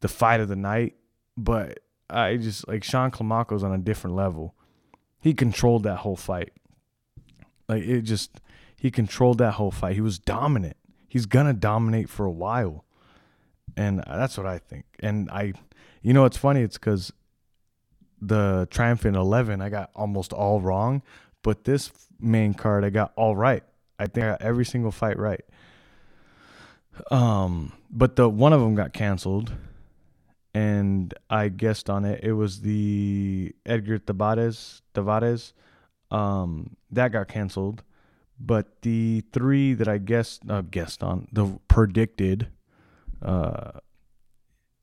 the 0.00 0.08
fight 0.08 0.40
of 0.40 0.48
the 0.48 0.56
night, 0.56 0.94
but 1.36 1.80
I 2.08 2.36
just 2.36 2.68
like 2.68 2.84
Sean 2.84 3.10
Climaco's 3.10 3.64
on 3.64 3.72
a 3.72 3.78
different 3.78 4.16
level. 4.16 4.54
He 5.20 5.34
controlled 5.34 5.82
that 5.84 5.96
whole 5.96 6.16
fight. 6.16 6.52
Like 7.68 7.82
it 7.82 8.02
just 8.02 8.40
he 8.76 8.90
controlled 8.90 9.38
that 9.38 9.52
whole 9.52 9.70
fight. 9.70 9.94
He 9.94 10.00
was 10.00 10.18
dominant. 10.18 10.76
He's 11.08 11.26
gonna 11.26 11.54
dominate 11.54 12.08
for 12.08 12.26
a 12.26 12.30
while, 12.30 12.84
and 13.76 14.02
that's 14.06 14.36
what 14.36 14.46
I 14.46 14.58
think. 14.58 14.84
And 15.00 15.30
I, 15.30 15.54
you 16.02 16.12
know, 16.12 16.24
it's 16.24 16.36
funny. 16.36 16.60
It's 16.60 16.78
because 16.78 17.12
the 18.20 18.68
Triumphant 18.70 19.16
Eleven 19.16 19.60
I 19.60 19.68
got 19.68 19.90
almost 19.94 20.32
all 20.32 20.60
wrong, 20.60 21.02
but 21.42 21.64
this 21.64 21.90
main 22.20 22.54
card 22.54 22.84
I 22.84 22.90
got 22.90 23.12
all 23.16 23.36
right. 23.36 23.62
I 23.98 24.06
think 24.06 24.24
I 24.24 24.30
got 24.30 24.42
every 24.42 24.64
single 24.64 24.90
fight 24.90 25.18
right. 25.18 25.44
Um, 27.10 27.72
but 27.90 28.16
the 28.16 28.28
one 28.28 28.52
of 28.52 28.60
them 28.60 28.74
got 28.74 28.92
canceled, 28.92 29.52
and 30.56 31.12
I 31.28 31.48
guessed 31.48 31.90
on 31.90 32.06
it. 32.06 32.24
It 32.24 32.32
was 32.32 32.62
the 32.62 33.54
Edgar 33.66 33.98
Tavares. 33.98 34.80
Tavares, 34.94 35.52
um, 36.10 36.76
that 36.90 37.12
got 37.12 37.28
canceled. 37.28 37.82
But 38.40 38.80
the 38.80 39.22
three 39.34 39.74
that 39.74 39.86
I 39.86 39.98
guessed 39.98 40.48
uh, 40.48 40.62
guessed 40.62 41.02
on 41.02 41.28
the 41.30 41.58
predicted 41.68 42.48
uh, 43.20 43.72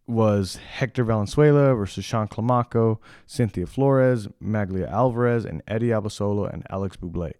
was 0.05 0.57
Hector 0.57 1.03
Valenzuela 1.03 1.73
versus 1.73 2.05
Sean 2.05 2.27
Climaco, 2.27 2.99
Cynthia 3.25 3.65
Flores, 3.65 4.27
Maglia 4.39 4.87
Alvarez, 4.91 5.43
and 5.43 5.63
Eddie 5.67 5.87
Abasolo 5.87 6.53
and 6.53 6.67
Alex 6.69 6.97
Buble. 6.97 7.33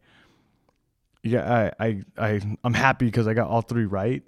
Yeah, 1.21 1.71
I 1.79 1.85
I, 1.85 2.01
I 2.17 2.41
I'm 2.63 2.73
happy 2.73 3.05
because 3.05 3.27
I 3.27 3.35
got 3.35 3.47
all 3.47 3.61
three 3.61 3.85
right. 3.85 4.23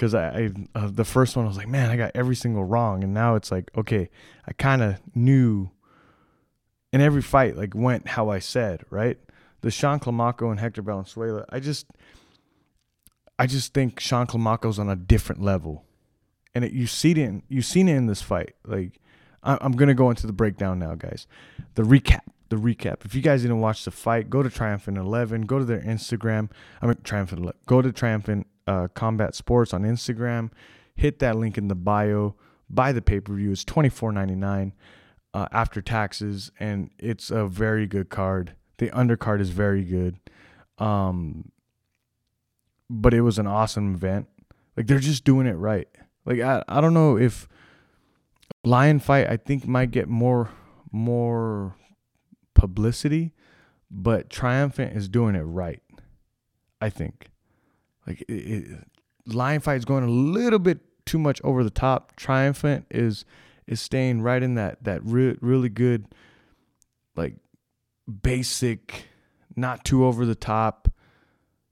Because 0.00 0.14
I, 0.14 0.28
I 0.28 0.50
uh, 0.74 0.90
the 0.90 1.04
first 1.04 1.36
one 1.36 1.44
I 1.44 1.48
was 1.48 1.58
like, 1.58 1.68
man, 1.68 1.90
I 1.90 1.96
got 1.96 2.12
every 2.14 2.34
single 2.34 2.64
wrong, 2.64 3.04
and 3.04 3.12
now 3.12 3.34
it's 3.34 3.50
like, 3.50 3.70
okay, 3.76 4.08
I 4.48 4.52
kind 4.54 4.82
of 4.82 4.96
knew. 5.14 5.70
In 6.92 7.00
every 7.00 7.22
fight, 7.22 7.56
like 7.56 7.72
went 7.72 8.08
how 8.08 8.30
I 8.30 8.40
said, 8.40 8.84
right? 8.90 9.16
the 9.60 9.70
Sean 9.70 10.00
Climaco 10.00 10.50
and 10.50 10.60
Hector 10.60 10.82
Valenzuela, 10.82 11.44
I 11.50 11.60
just 11.60 11.86
I 13.38 13.46
just 13.46 13.72
think 13.72 14.00
Sean 14.00 14.26
Climaco's 14.26 14.78
on 14.78 14.88
a 14.88 14.96
different 14.96 15.42
level. 15.42 15.84
And 16.54 16.64
it, 16.64 16.72
you 16.72 16.86
see 16.86 17.12
it 17.12 17.18
in 17.18 17.42
you 17.48 17.62
seen 17.62 17.88
it 17.88 17.96
in 17.96 18.06
this 18.06 18.22
fight. 18.22 18.54
Like 18.64 19.00
I, 19.42 19.58
I'm 19.60 19.72
gonna 19.72 19.94
go 19.94 20.10
into 20.10 20.26
the 20.26 20.32
breakdown 20.32 20.78
now, 20.78 20.94
guys. 20.94 21.26
The 21.74 21.82
recap. 21.82 22.20
The 22.48 22.56
recap. 22.56 23.04
If 23.04 23.14
you 23.14 23.22
guys 23.22 23.42
didn't 23.42 23.60
watch 23.60 23.84
the 23.84 23.92
fight, 23.92 24.28
go 24.28 24.42
to 24.42 24.50
Triumphant 24.50 24.98
Eleven. 24.98 25.42
Go 25.42 25.58
to 25.58 25.64
their 25.64 25.80
Instagram. 25.80 26.50
I 26.82 26.86
mean 26.86 26.96
Triumphant. 27.04 27.50
Go 27.66 27.82
to 27.82 27.92
Triumphant 27.92 28.46
uh, 28.70 28.88
Combat 28.88 29.34
Sports 29.34 29.74
on 29.74 29.82
Instagram. 29.82 30.50
Hit 30.94 31.18
that 31.18 31.36
link 31.36 31.58
in 31.58 31.66
the 31.66 31.74
bio. 31.74 32.36
Buy 32.68 32.92
the 32.92 33.02
pay 33.02 33.18
per 33.18 33.34
view. 33.34 33.50
It's 33.50 33.64
twenty 33.64 33.88
four 33.88 34.12
ninety 34.12 34.36
nine 34.36 34.74
uh, 35.34 35.48
after 35.50 35.82
taxes, 35.82 36.52
and 36.60 36.90
it's 36.98 37.30
a 37.30 37.46
very 37.46 37.86
good 37.88 38.10
card. 38.10 38.54
The 38.78 38.90
undercard 38.90 39.40
is 39.40 39.50
very 39.50 39.84
good. 39.84 40.20
Um, 40.78 41.50
but 42.88 43.12
it 43.12 43.22
was 43.22 43.38
an 43.38 43.46
awesome 43.46 43.94
event. 43.94 44.28
Like 44.76 44.86
they're 44.86 44.98
just 45.00 45.24
doing 45.24 45.46
it 45.46 45.54
right. 45.54 45.88
Like 46.24 46.40
I, 46.40 46.62
I 46.68 46.80
don't 46.80 46.94
know 46.94 47.18
if 47.18 47.48
Lion 48.64 49.00
Fight 49.00 49.28
I 49.28 49.36
think 49.36 49.66
might 49.66 49.90
get 49.90 50.08
more 50.08 50.50
more 50.92 51.74
publicity, 52.54 53.32
but 53.90 54.30
Triumphant 54.30 54.96
is 54.96 55.08
doing 55.08 55.34
it 55.34 55.42
right. 55.42 55.82
I 56.80 56.88
think. 56.88 57.29
Like 58.06 58.22
it, 58.22 58.32
it, 58.32 58.88
Lion 59.26 59.60
Fight 59.60 59.76
is 59.76 59.84
going 59.84 60.04
a 60.04 60.10
little 60.10 60.58
bit 60.58 60.80
too 61.06 61.18
much 61.18 61.40
over 61.42 61.64
the 61.64 61.70
top. 61.70 62.16
Triumphant 62.16 62.86
is 62.90 63.24
is 63.66 63.80
staying 63.80 64.22
right 64.22 64.42
in 64.42 64.54
that 64.54 64.82
that 64.84 65.04
re- 65.04 65.36
really 65.40 65.68
good 65.68 66.06
like 67.16 67.36
basic, 68.22 69.06
not 69.56 69.84
too 69.84 70.04
over 70.04 70.24
the 70.26 70.34
top 70.34 70.92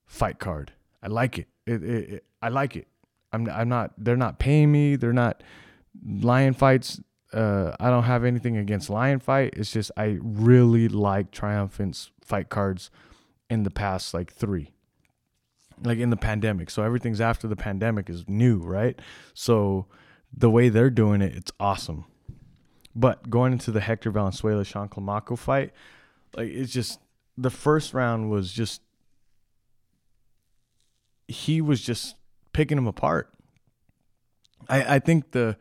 fight 0.06 0.38
card. 0.38 0.72
I 1.02 1.08
like 1.08 1.38
it. 1.38 1.48
It, 1.66 1.82
it, 1.82 2.10
it. 2.10 2.24
I 2.40 2.48
like 2.48 2.76
it. 2.76 2.88
I'm 3.32 3.48
I'm 3.48 3.68
not. 3.68 3.92
They're 3.98 4.16
not 4.16 4.38
paying 4.38 4.72
me. 4.72 4.96
They're 4.96 5.12
not 5.12 5.42
lion 6.04 6.54
fights. 6.54 7.00
Uh, 7.32 7.76
I 7.78 7.90
don't 7.90 8.04
have 8.04 8.24
anything 8.24 8.56
against 8.56 8.88
lion 8.88 9.18
fight. 9.18 9.54
It's 9.56 9.70
just 9.70 9.90
I 9.96 10.18
really 10.22 10.88
like 10.88 11.30
triumphant's 11.30 12.10
fight 12.22 12.48
cards 12.48 12.90
in 13.50 13.64
the 13.64 13.70
past 13.70 14.14
like 14.14 14.32
three 14.32 14.70
like 15.82 15.98
in 15.98 16.10
the 16.10 16.16
pandemic. 16.16 16.70
So 16.70 16.82
everything's 16.82 17.20
after 17.20 17.46
the 17.48 17.56
pandemic 17.56 18.10
is 18.10 18.24
new, 18.28 18.58
right? 18.58 18.98
So 19.34 19.86
the 20.36 20.50
way 20.50 20.68
they're 20.68 20.90
doing 20.90 21.22
it, 21.22 21.34
it's 21.34 21.52
awesome. 21.58 22.04
But 22.94 23.30
going 23.30 23.52
into 23.52 23.70
the 23.70 23.80
Hector 23.80 24.10
Valenzuela 24.10 24.64
Sean 24.64 24.88
Climaco 24.88 25.38
fight, 25.38 25.72
like 26.36 26.48
it's 26.48 26.72
just 26.72 27.00
the 27.36 27.50
first 27.50 27.94
round 27.94 28.30
was 28.30 28.52
just 28.52 28.82
he 31.28 31.60
was 31.60 31.80
just 31.80 32.16
picking 32.52 32.78
him 32.78 32.86
apart. 32.86 33.30
I 34.68 34.96
I 34.96 34.98
think 34.98 35.30
the 35.32 35.56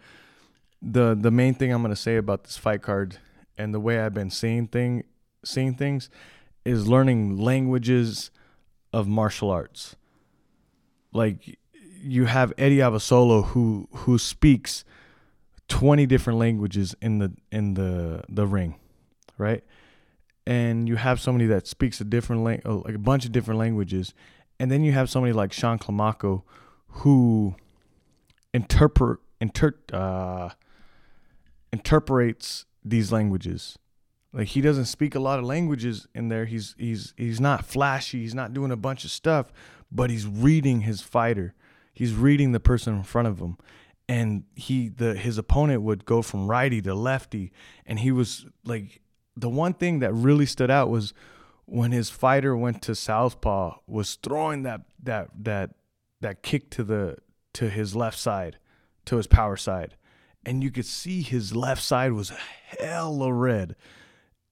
the 0.81 1.15
the 1.19 1.31
main 1.31 1.53
thing 1.53 1.71
I'm 1.71 1.81
gonna 1.81 1.95
say 1.95 2.17
about 2.17 2.43
this 2.43 2.57
fight 2.57 2.81
card 2.81 3.17
and 3.57 3.73
the 3.73 3.79
way 3.79 3.99
I've 3.99 4.13
been 4.13 4.31
seeing 4.31 4.67
thing 4.67 5.03
seeing 5.43 5.75
things 5.75 6.09
is 6.65 6.87
learning 6.87 7.37
languages 7.37 8.31
of 8.91 9.07
martial 9.07 9.51
arts. 9.51 9.95
Like 11.17 11.57
you 12.01 12.25
have 12.25 12.53
Eddie 12.57 12.77
Abasolo 12.77 13.45
who 13.47 13.87
who 13.91 14.17
speaks 14.17 14.85
20 15.67 16.05
different 16.05 16.39
languages 16.39 16.95
in 17.01 17.19
the 17.19 17.33
in 17.51 17.73
the 17.73 18.23
the 18.29 18.45
ring, 18.45 18.75
right? 19.37 19.63
and 20.47 20.87
you 20.87 20.95
have 20.95 21.19
somebody 21.19 21.45
that 21.45 21.67
speaks 21.67 21.99
a 21.99 22.05
different 22.05 22.41
lang- 22.41 22.61
like 22.63 22.95
a 22.95 22.99
bunch 22.99 23.25
of 23.25 23.33
different 23.33 23.59
languages, 23.59 24.13
and 24.59 24.71
then 24.71 24.81
you 24.81 24.93
have 24.93 25.09
somebody 25.09 25.33
like 25.33 25.51
Sean 25.51 25.77
Climaco 25.77 26.43
who 26.87 27.55
interpret 28.53 29.19
inter 29.41 29.73
uh, 29.91 30.49
interprets 31.73 32.65
these 32.83 33.11
languages. 33.11 33.77
Like 34.31 34.47
he 34.47 34.61
doesn't 34.61 34.85
speak 34.85 35.15
a 35.15 35.19
lot 35.19 35.37
of 35.37 35.43
languages 35.43 36.07
in 36.15 36.29
there. 36.29 36.45
He's 36.45 36.75
he's 36.77 37.13
he's 37.17 37.41
not 37.41 37.65
flashy. 37.65 38.21
He's 38.21 38.35
not 38.35 38.53
doing 38.53 38.71
a 38.71 38.77
bunch 38.77 39.03
of 39.03 39.11
stuff, 39.11 39.51
but 39.91 40.09
he's 40.09 40.25
reading 40.25 40.81
his 40.81 41.01
fighter. 41.01 41.53
He's 41.93 42.13
reading 42.13 42.51
the 42.51 42.59
person 42.59 42.95
in 42.95 43.03
front 43.03 43.27
of 43.27 43.39
him. 43.39 43.57
And 44.09 44.43
he 44.55 44.87
the 44.87 45.15
his 45.15 45.37
opponent 45.37 45.81
would 45.81 46.05
go 46.05 46.21
from 46.21 46.47
righty 46.47 46.81
to 46.83 46.95
lefty 46.95 47.51
and 47.85 47.99
he 47.99 48.11
was 48.11 48.45
like 48.63 49.01
the 49.35 49.49
one 49.49 49.73
thing 49.73 49.99
that 49.99 50.13
really 50.13 50.45
stood 50.45 50.71
out 50.71 50.89
was 50.89 51.13
when 51.65 51.91
his 51.91 52.09
fighter 52.09 52.55
went 52.55 52.81
to 52.83 52.95
southpaw 52.95 53.75
was 53.85 54.15
throwing 54.15 54.63
that 54.63 54.81
that 55.03 55.29
that 55.37 55.71
that 56.21 56.41
kick 56.41 56.69
to 56.69 56.85
the 56.85 57.17
to 57.53 57.69
his 57.69 57.97
left 57.97 58.17
side 58.17 58.57
to 59.03 59.17
his 59.17 59.27
power 59.27 59.57
side 59.57 59.97
and 60.45 60.63
you 60.63 60.71
could 60.71 60.85
see 60.85 61.21
his 61.21 61.53
left 61.53 61.83
side 61.83 62.13
was 62.13 62.31
hella 62.79 63.33
red 63.33 63.75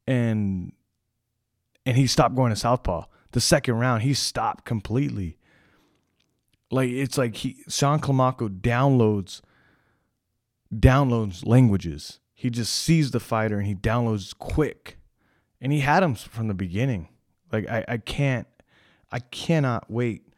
and 0.05 0.73
and 1.85 1.95
he 1.95 2.07
stopped 2.07 2.35
going 2.35 2.49
to 2.49 2.57
southpaw 2.57 3.05
the 3.35 3.41
second 3.41 3.75
round 3.75 4.01
he 4.01 4.13
stopped 4.13 4.63
completely. 4.63 5.37
Like 6.71 6.89
it's 6.89 7.17
like 7.17 7.35
he 7.35 7.57
Sean 7.67 7.99
Climaco 7.99 8.47
downloads 8.47 9.41
downloads 10.73 11.45
languages. 11.45 12.21
He 12.33 12.49
just 12.49 12.73
sees 12.73 13.11
the 13.11 13.19
fighter 13.19 13.57
and 13.57 13.67
he 13.67 13.75
downloads 13.75 14.33
quick. 14.37 14.99
And 15.59 15.73
he 15.73 15.81
had 15.81 16.01
him 16.01 16.15
from 16.15 16.47
the 16.47 16.53
beginning. 16.53 17.09
Like 17.51 17.67
I, 17.69 17.83
I 17.89 17.97
can't, 17.97 18.47
I 19.11 19.19
cannot 19.19 19.91
wait 19.91 20.29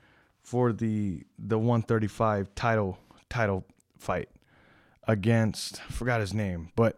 for 0.41 0.73
the 0.73 1.21
the 1.37 1.59
135 1.59 2.55
title 2.55 2.97
title 3.29 3.63
fight 3.99 4.29
against 5.07 5.83
forgot 5.83 6.19
his 6.19 6.33
name, 6.33 6.71
but 6.75 6.97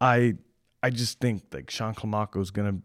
I 0.00 0.36
I 0.80 0.90
just 0.90 1.18
think 1.18 1.42
like 1.52 1.70
Sean 1.70 1.92
Climaco 1.92 2.40
is 2.40 2.52
gonna 2.52 2.76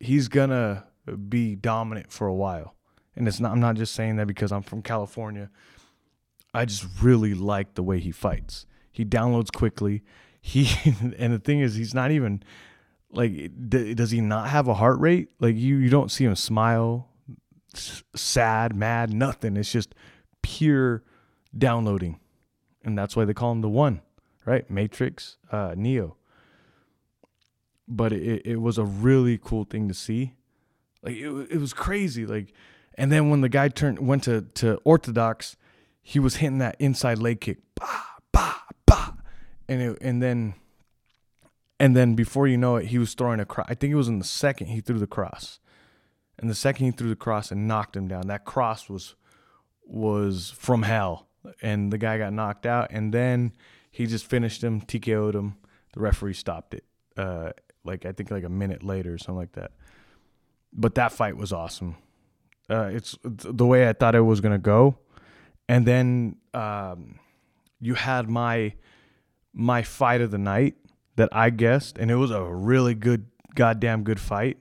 he's 0.00 0.26
gonna 0.26 0.86
be 1.28 1.56
dominant 1.56 2.12
for 2.12 2.26
a 2.26 2.34
while, 2.34 2.74
and 3.16 3.26
it's 3.26 3.40
not 3.40 3.52
I'm 3.52 3.60
not 3.60 3.76
just 3.76 3.94
saying 3.94 4.16
that 4.16 4.26
because 4.26 4.52
I'm 4.52 4.62
from 4.62 4.82
California. 4.82 5.50
I 6.54 6.64
just 6.64 6.84
really 7.00 7.34
like 7.34 7.74
the 7.74 7.82
way 7.82 7.98
he 7.98 8.12
fights. 8.12 8.66
He 8.90 9.04
downloads 9.04 9.52
quickly. 9.52 10.02
He 10.40 10.68
and 11.18 11.32
the 11.32 11.38
thing 11.38 11.60
is, 11.60 11.74
he's 11.74 11.94
not 11.94 12.10
even 12.10 12.42
like. 13.10 13.50
does 13.68 14.10
he 14.10 14.20
not 14.20 14.48
have 14.48 14.68
a 14.68 14.74
heart 14.74 15.00
rate? 15.00 15.30
Like 15.40 15.56
you, 15.56 15.76
you 15.76 15.88
don't 15.88 16.10
see 16.10 16.24
him 16.24 16.36
smile, 16.36 17.08
sad, 17.74 18.76
mad, 18.76 19.12
nothing. 19.12 19.56
It's 19.56 19.72
just 19.72 19.94
pure 20.42 21.02
downloading, 21.56 22.20
and 22.84 22.98
that's 22.98 23.16
why 23.16 23.24
they 23.24 23.34
call 23.34 23.52
him 23.52 23.60
the 23.60 23.68
one, 23.68 24.02
right? 24.44 24.68
Matrix, 24.70 25.38
uh, 25.50 25.74
Neo. 25.76 26.16
But 27.88 28.12
it 28.12 28.42
it 28.44 28.56
was 28.60 28.78
a 28.78 28.84
really 28.84 29.38
cool 29.38 29.64
thing 29.64 29.88
to 29.88 29.94
see. 29.94 30.34
Like 31.02 31.16
it, 31.16 31.30
it 31.50 31.58
was 31.58 31.72
crazy. 31.72 32.26
Like, 32.26 32.52
and 32.94 33.10
then 33.10 33.30
when 33.30 33.40
the 33.40 33.48
guy 33.48 33.68
turned 33.68 33.98
went 34.06 34.24
to 34.24 34.42
to 34.54 34.76
orthodox 34.84 35.56
he 36.02 36.18
was 36.18 36.36
hitting 36.36 36.58
that 36.58 36.76
inside 36.78 37.18
leg 37.18 37.40
kick, 37.40 37.58
bah, 37.76 38.04
bah, 38.32 38.58
bah, 38.86 39.12
and 39.68 39.80
it, 39.80 39.98
and 40.00 40.20
then 40.20 40.54
and 41.78 41.96
then 41.96 42.14
before 42.14 42.48
you 42.48 42.56
know 42.56 42.76
it, 42.76 42.86
he 42.86 42.98
was 42.98 43.14
throwing 43.14 43.40
a 43.40 43.44
cross. 43.44 43.66
I 43.68 43.74
think 43.74 43.92
it 43.92 43.96
was 43.96 44.08
in 44.08 44.18
the 44.18 44.24
second 44.24 44.66
he 44.66 44.80
threw 44.80 44.98
the 44.98 45.06
cross, 45.06 45.60
and 46.38 46.50
the 46.50 46.54
second 46.54 46.86
he 46.86 46.92
threw 46.92 47.08
the 47.08 47.16
cross 47.16 47.52
and 47.52 47.68
knocked 47.68 47.96
him 47.96 48.08
down. 48.08 48.26
That 48.26 48.44
cross 48.44 48.88
was 48.88 49.14
was 49.84 50.50
from 50.56 50.82
hell, 50.82 51.28
and 51.62 51.92
the 51.92 51.98
guy 51.98 52.18
got 52.18 52.32
knocked 52.32 52.66
out. 52.66 52.88
And 52.90 53.14
then 53.14 53.52
he 53.90 54.06
just 54.06 54.26
finished 54.26 54.62
him, 54.62 54.80
TKO'd 54.80 55.34
him. 55.34 55.56
The 55.94 56.00
referee 56.00 56.34
stopped 56.34 56.74
it, 56.74 56.84
uh, 57.16 57.50
like 57.84 58.06
I 58.06 58.12
think 58.12 58.30
like 58.30 58.44
a 58.44 58.48
minute 58.48 58.82
later 58.82 59.14
or 59.14 59.18
something 59.18 59.36
like 59.36 59.52
that. 59.52 59.72
But 60.72 60.94
that 60.94 61.12
fight 61.12 61.36
was 61.36 61.52
awesome. 61.52 61.96
Uh, 62.70 62.90
it's 62.92 63.18
the 63.22 63.66
way 63.66 63.88
I 63.88 63.92
thought 63.92 64.14
it 64.14 64.20
was 64.20 64.40
gonna 64.40 64.58
go 64.58 64.98
and 65.72 65.86
then 65.86 66.36
um, 66.52 67.18
you 67.80 67.94
had 67.94 68.28
my 68.28 68.74
my 69.54 69.82
fight 69.82 70.20
of 70.20 70.30
the 70.30 70.36
night 70.36 70.74
that 71.16 71.30
I 71.32 71.48
guessed, 71.48 71.96
and 71.96 72.10
it 72.10 72.16
was 72.16 72.30
a 72.30 72.42
really 72.42 72.94
good, 72.94 73.24
goddamn 73.54 74.04
good 74.04 74.20
fight. 74.20 74.58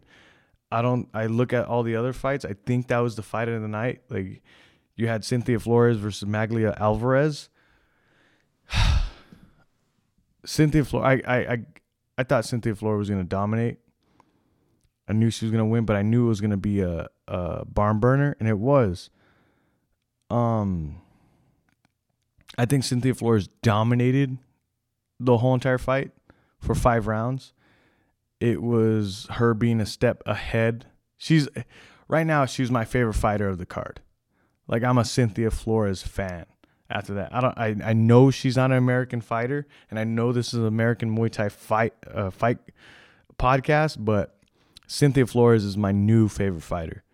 I 0.71 0.81
don't. 0.81 1.09
I 1.13 1.25
look 1.25 1.51
at 1.51 1.65
all 1.65 1.83
the 1.83 1.97
other 1.97 2.13
fights. 2.13 2.45
I 2.45 2.53
think 2.65 2.87
that 2.87 2.99
was 2.99 3.17
the 3.17 3.23
fight 3.23 3.49
of 3.49 3.61
the 3.61 3.67
night. 3.67 4.03
Like 4.09 4.41
you 4.95 5.07
had 5.07 5.25
Cynthia 5.25 5.59
Flores 5.59 5.97
versus 5.97 6.25
Maglia 6.25 6.79
Alvarez. 6.79 7.49
Cynthia 10.45 10.85
Flores. 10.85 11.21
I, 11.27 11.33
I 11.35 11.39
I 11.39 11.65
I 12.19 12.23
thought 12.23 12.45
Cynthia 12.45 12.73
Flores 12.73 12.99
was 12.99 13.09
gonna 13.09 13.25
dominate. 13.25 13.79
I 15.11 15.13
knew 15.13 15.29
she 15.29 15.43
was 15.43 15.51
gonna 15.51 15.65
win, 15.65 15.83
but 15.83 15.97
I 15.97 16.03
knew 16.03 16.23
it 16.23 16.29
was 16.29 16.39
gonna 16.39 16.55
be 16.55 16.79
a, 16.79 17.09
a 17.27 17.65
barn 17.65 17.99
burner, 17.99 18.37
and 18.39 18.47
it 18.47 18.57
was. 18.57 19.09
Um, 20.29 21.01
I 22.57 22.63
think 22.63 22.85
Cynthia 22.85 23.13
Flores 23.13 23.49
dominated 23.61 24.37
the 25.19 25.39
whole 25.39 25.53
entire 25.53 25.77
fight 25.77 26.11
for 26.59 26.75
five 26.75 27.07
rounds. 27.07 27.51
It 28.39 28.61
was 28.61 29.27
her 29.31 29.53
being 29.53 29.81
a 29.81 29.85
step 29.85 30.23
ahead. 30.25 30.85
She's 31.17 31.49
right 32.07 32.25
now. 32.25 32.45
She's 32.45 32.71
my 32.71 32.85
favorite 32.85 33.15
fighter 33.15 33.49
of 33.49 33.57
the 33.57 33.65
card. 33.65 33.99
Like 34.65 34.81
I'm 34.81 34.97
a 34.97 35.03
Cynthia 35.03 35.51
Flores 35.51 36.01
fan. 36.01 36.45
After 36.89 37.15
that, 37.15 37.35
I 37.35 37.41
don't. 37.41 37.57
I, 37.57 37.89
I 37.89 37.91
know 37.91 38.31
she's 38.31 38.55
not 38.55 38.71
an 38.71 38.77
American 38.77 39.19
fighter, 39.19 39.67
and 39.89 39.99
I 39.99 40.05
know 40.05 40.31
this 40.31 40.53
is 40.53 40.59
an 40.59 40.67
American 40.67 41.13
Muay 41.13 41.29
Thai 41.29 41.49
fight 41.49 41.93
uh, 42.09 42.29
fight 42.29 42.59
podcast, 43.37 43.97
but 43.99 44.40
Cynthia 44.91 45.25
Flores 45.25 45.63
is 45.63 45.77
my 45.77 45.93
new 45.93 46.27
favorite 46.27 46.63
fighter. 46.63 47.05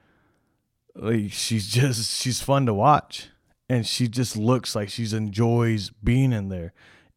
Like 0.95 1.31
she's 1.31 1.67
just 1.67 2.19
she's 2.19 2.41
fun 2.41 2.65
to 2.65 2.73
watch. 2.73 3.29
And 3.69 3.85
she 3.85 4.07
just 4.07 4.35
looks 4.35 4.75
like 4.75 4.89
she 4.89 5.07
enjoys 5.15 5.91
being 6.03 6.33
in 6.33 6.49
there. 6.49 6.73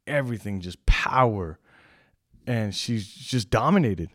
Everything 0.06 0.60
just 0.60 0.84
power. 0.84 1.58
And 2.46 2.74
she's 2.74 3.08
just 3.08 3.48
dominated. 3.48 4.10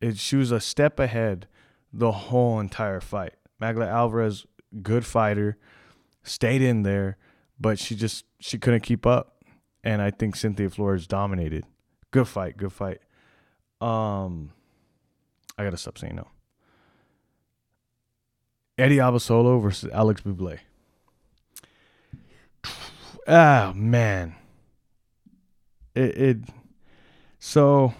It, 0.00 0.18
she 0.18 0.34
was 0.34 0.50
a 0.50 0.58
step 0.58 0.98
ahead 0.98 1.46
the 1.92 2.10
whole 2.10 2.58
entire 2.58 3.00
fight. 3.00 3.34
Magla 3.62 3.86
alvarez 3.86 4.44
good 4.82 5.06
fighter 5.06 5.58
stayed 6.24 6.60
in 6.62 6.82
there 6.82 7.18
but 7.60 7.78
she 7.78 7.94
just 7.94 8.24
she 8.40 8.58
couldn't 8.58 8.80
keep 8.80 9.06
up. 9.06 9.44
And 9.84 10.02
i 10.02 10.10
think 10.10 10.34
cynthia 10.34 10.70
flores 10.70 11.06
dominated. 11.06 11.64
Good 12.10 12.26
fight 12.26 12.56
good 12.56 12.72
fight. 12.72 12.98
Um 13.80 14.50
i 15.58 15.64
gotta 15.64 15.76
stop 15.76 15.98
saying 15.98 16.16
no 16.16 16.26
Eddie 18.78 18.96
Abasolo 18.96 19.60
versus 19.60 19.90
Alex 19.92 20.22
Buble. 20.22 20.58
Ah 23.28 23.72
man. 23.76 24.34
It, 25.94 26.18
it 26.18 26.38
so 27.38 27.94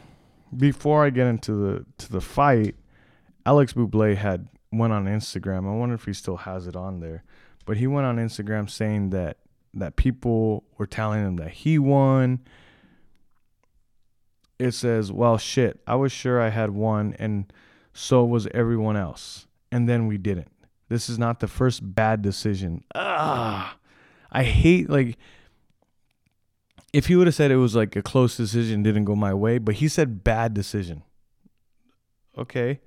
before 0.57 1.05
I 1.05 1.11
get 1.11 1.27
into 1.27 1.53
the 1.55 1.87
to 1.99 2.11
the 2.11 2.21
fight, 2.21 2.75
Alex 3.45 3.75
Buble 3.75 4.17
had 4.17 4.49
went 4.73 4.93
on 4.93 5.05
Instagram. 5.05 5.69
I 5.71 5.77
wonder 5.77 5.95
if 5.95 6.05
he 6.05 6.13
still 6.13 6.39
has 6.39 6.67
it 6.67 6.75
on 6.75 7.01
there. 7.01 7.23
But 7.65 7.77
he 7.77 7.87
went 7.87 8.07
on 8.07 8.17
Instagram 8.17 8.69
saying 8.69 9.11
that 9.11 9.37
that 9.75 9.97
people 9.97 10.65
were 10.79 10.87
telling 10.87 11.25
him 11.25 11.37
that 11.37 11.51
he 11.51 11.79
won. 11.79 12.41
It 14.63 14.73
says, 14.73 15.11
"Well, 15.11 15.39
shit. 15.39 15.81
I 15.87 15.97
was 15.97 16.13
sure 16.13 16.41
I 16.41 16.51
had 16.51 16.71
won 16.71 17.15
and 17.19 17.53
so 17.93 18.25
was 18.25 18.47
everyone 18.49 18.97
else. 18.97 19.47
And 19.71 19.89
then 19.89 20.07
we 20.07 20.19
didn't." 20.19 20.53
This 20.89 21.09
is 21.09 21.19
not 21.19 21.41
the 21.41 21.49
first 21.49 21.95
bad 21.95 22.21
decision. 22.21 22.85
Ah, 22.95 23.79
I 24.31 24.43
hate 24.43 24.91
like 24.91 25.17
if 26.93 27.07
he 27.07 27.17
would 27.17 27.27
have 27.27 27.35
said 27.35 27.51
it 27.51 27.57
was 27.57 27.75
like 27.75 27.97
a 27.97 28.03
close 28.03 28.37
decision, 28.37 28.83
didn't 28.83 29.05
go 29.05 29.17
my 29.17 29.33
way, 29.33 29.57
but 29.57 29.77
he 29.77 29.89
said 29.89 30.23
bad 30.23 30.53
decision. 30.53 31.03
Okay, 32.37 32.81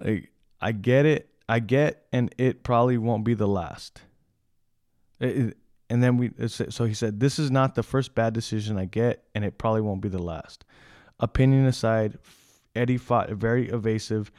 like 0.00 0.30
I 0.58 0.72
get 0.72 1.04
it, 1.04 1.28
I 1.48 1.60
get, 1.60 2.06
and 2.12 2.34
it 2.38 2.62
probably 2.62 2.96
won't 2.96 3.24
be 3.24 3.34
the 3.34 3.46
last. 3.46 4.00
It, 5.20 5.57
and 5.90 6.02
then 6.02 6.16
we 6.16 6.30
so 6.48 6.84
he 6.84 6.94
said 6.94 7.20
this 7.20 7.38
is 7.38 7.50
not 7.50 7.74
the 7.74 7.82
first 7.82 8.14
bad 8.14 8.34
decision 8.34 8.78
I 8.78 8.84
get, 8.84 9.24
and 9.34 9.44
it 9.44 9.58
probably 9.58 9.80
won't 9.80 10.02
be 10.02 10.08
the 10.08 10.22
last. 10.22 10.64
Opinion 11.20 11.66
aside, 11.66 12.18
Eddie 12.76 12.98
fought 12.98 13.30
very 13.30 13.68
evasive 13.68 14.30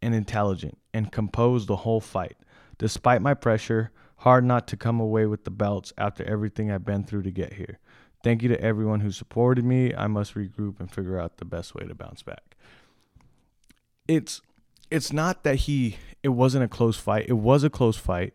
and 0.00 0.14
intelligent 0.14 0.78
and 0.92 1.12
composed 1.12 1.68
the 1.68 1.76
whole 1.76 2.00
fight. 2.00 2.36
Despite 2.78 3.22
my 3.22 3.34
pressure, 3.34 3.92
hard 4.18 4.44
not 4.44 4.66
to 4.68 4.76
come 4.76 4.98
away 4.98 5.26
with 5.26 5.44
the 5.44 5.50
belts 5.50 5.92
after 5.98 6.24
everything 6.24 6.70
I've 6.70 6.84
been 6.84 7.04
through 7.04 7.22
to 7.22 7.30
get 7.30 7.52
here. 7.52 7.78
Thank 8.22 8.42
you 8.42 8.48
to 8.48 8.60
everyone 8.60 9.00
who 9.00 9.10
supported 9.10 9.64
me. 9.64 9.94
I 9.94 10.06
must 10.06 10.34
regroup 10.34 10.80
and 10.80 10.90
figure 10.90 11.20
out 11.20 11.36
the 11.36 11.44
best 11.44 11.74
way 11.74 11.86
to 11.86 11.94
bounce 11.94 12.22
back. 12.22 12.56
It's 14.08 14.40
it's 14.90 15.12
not 15.12 15.44
that 15.44 15.56
he 15.56 15.98
it 16.22 16.30
wasn't 16.30 16.64
a 16.64 16.68
close 16.68 16.96
fight. 16.96 17.26
It 17.28 17.34
was 17.34 17.64
a 17.64 17.70
close 17.70 17.98
fight. 17.98 18.32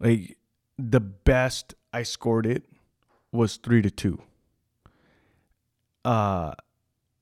Like 0.00 0.37
the 0.78 1.00
best 1.00 1.74
I 1.92 2.02
scored 2.04 2.46
it 2.46 2.64
was 3.32 3.56
3 3.56 3.82
to 3.82 3.90
2. 3.90 4.22
Uh 6.04 6.54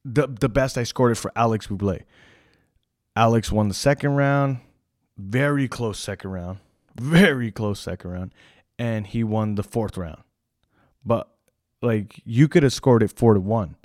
the 0.04 0.28
the 0.28 0.48
best 0.48 0.78
I 0.78 0.84
scored 0.84 1.12
it 1.12 1.16
for 1.16 1.32
Alex 1.34 1.66
Buble. 1.66 2.02
Alex 3.16 3.50
won 3.50 3.68
the 3.68 3.74
second 3.74 4.14
round, 4.14 4.58
very 5.16 5.66
close 5.66 5.98
second 5.98 6.30
round, 6.30 6.58
very 7.00 7.50
close 7.50 7.80
second 7.80 8.10
round, 8.10 8.34
and 8.78 9.06
he 9.06 9.24
won 9.24 9.56
the 9.56 9.64
fourth 9.64 9.96
round. 9.96 10.22
But 11.04 11.28
like 11.82 12.20
you 12.24 12.46
could 12.46 12.62
have 12.62 12.72
scored 12.72 13.02
it 13.02 13.10
four 13.10 13.34
to 13.34 13.40
one 13.40 13.76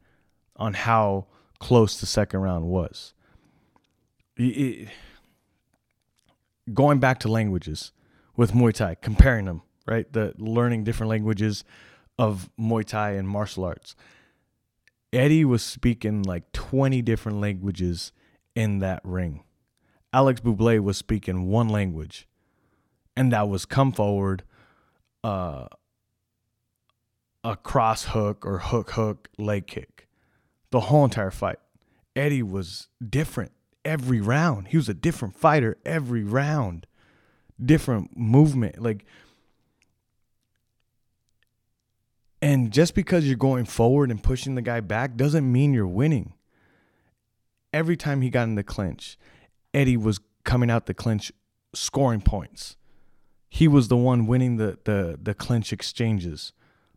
on 0.58 0.74
how 0.76 1.26
close 1.60 2.00
the 2.00 2.06
second 2.06 2.42
round 2.42 2.66
was. 2.66 3.14
It, 4.38 4.90
going 6.74 7.00
back 7.00 7.20
to 7.20 7.28
languages 7.28 7.92
with 8.42 8.54
Muay 8.54 8.74
Thai, 8.74 8.96
comparing 8.96 9.46
them, 9.46 9.62
right? 9.86 10.12
The 10.12 10.34
learning 10.40 10.84
different 10.84 11.12
languages 11.12 11.64
of 12.18 12.50
Muay 12.60 12.84
Thai 12.84 13.12
and 13.12 13.30
martial 13.30 13.64
arts. 13.64 13.96
Eddie 15.14 15.46
was 15.46 15.62
speaking 15.62 16.24
like 16.24 16.52
20 16.52 17.04
different 17.04 17.40
languages 17.40 18.12
in 18.56 18.80
that 18.80 19.00
ring. 19.04 19.44
Alex 20.12 20.42
Buble 20.42 20.80
was 20.80 20.98
speaking 20.98 21.50
one 21.50 21.70
language, 21.70 22.28
and 23.16 23.32
that 23.32 23.48
was 23.48 23.66
come 23.66 23.92
forward, 23.92 24.42
uh, 25.24 25.68
a 27.44 27.56
cross 27.56 28.06
hook 28.06 28.44
or 28.44 28.58
hook 28.58 28.90
hook 28.94 29.30
leg 29.38 29.68
kick, 29.68 30.08
the 30.72 30.80
whole 30.80 31.04
entire 31.04 31.30
fight. 31.30 31.60
Eddie 32.16 32.42
was 32.42 32.88
different 33.08 33.52
every 33.86 34.20
round. 34.20 34.70
He 34.70 34.78
was 34.78 34.90
a 34.90 34.96
different 34.96 35.36
fighter 35.36 35.78
every 35.86 36.24
round. 36.24 36.88
Different 37.64 38.18
movement. 38.18 38.82
Like 38.82 39.06
and 42.42 42.72
just 42.72 42.96
because 42.96 43.28
you're 43.28 43.38
going 43.38 43.66
forward 43.66 44.10
and 44.10 44.22
pushing 44.22 44.56
the 44.56 44.62
guy 44.62 44.80
back 44.80 45.16
doesn't 45.16 45.50
mean 45.50 45.74
you're 45.74 45.88
winning. 45.88 46.34
Every 47.72 47.96
time 47.96 48.22
he 48.22 48.30
got 48.30 48.44
in 48.44 48.56
the 48.56 48.64
clinch, 48.64 49.18
Eddie 49.74 49.98
was 49.98 50.20
coming 50.44 50.72
out 50.72 50.88
the 50.88 50.94
clinch 50.94 51.32
scoring 51.74 52.22
points. 52.22 52.78
He 53.48 53.68
was 53.68 53.88
the 53.90 53.98
one 53.98 54.26
winning 54.26 54.58
the 54.58 54.80
the 54.84 55.20
the 55.22 55.34
clinch 55.34 55.72
exchanges. 55.72 56.52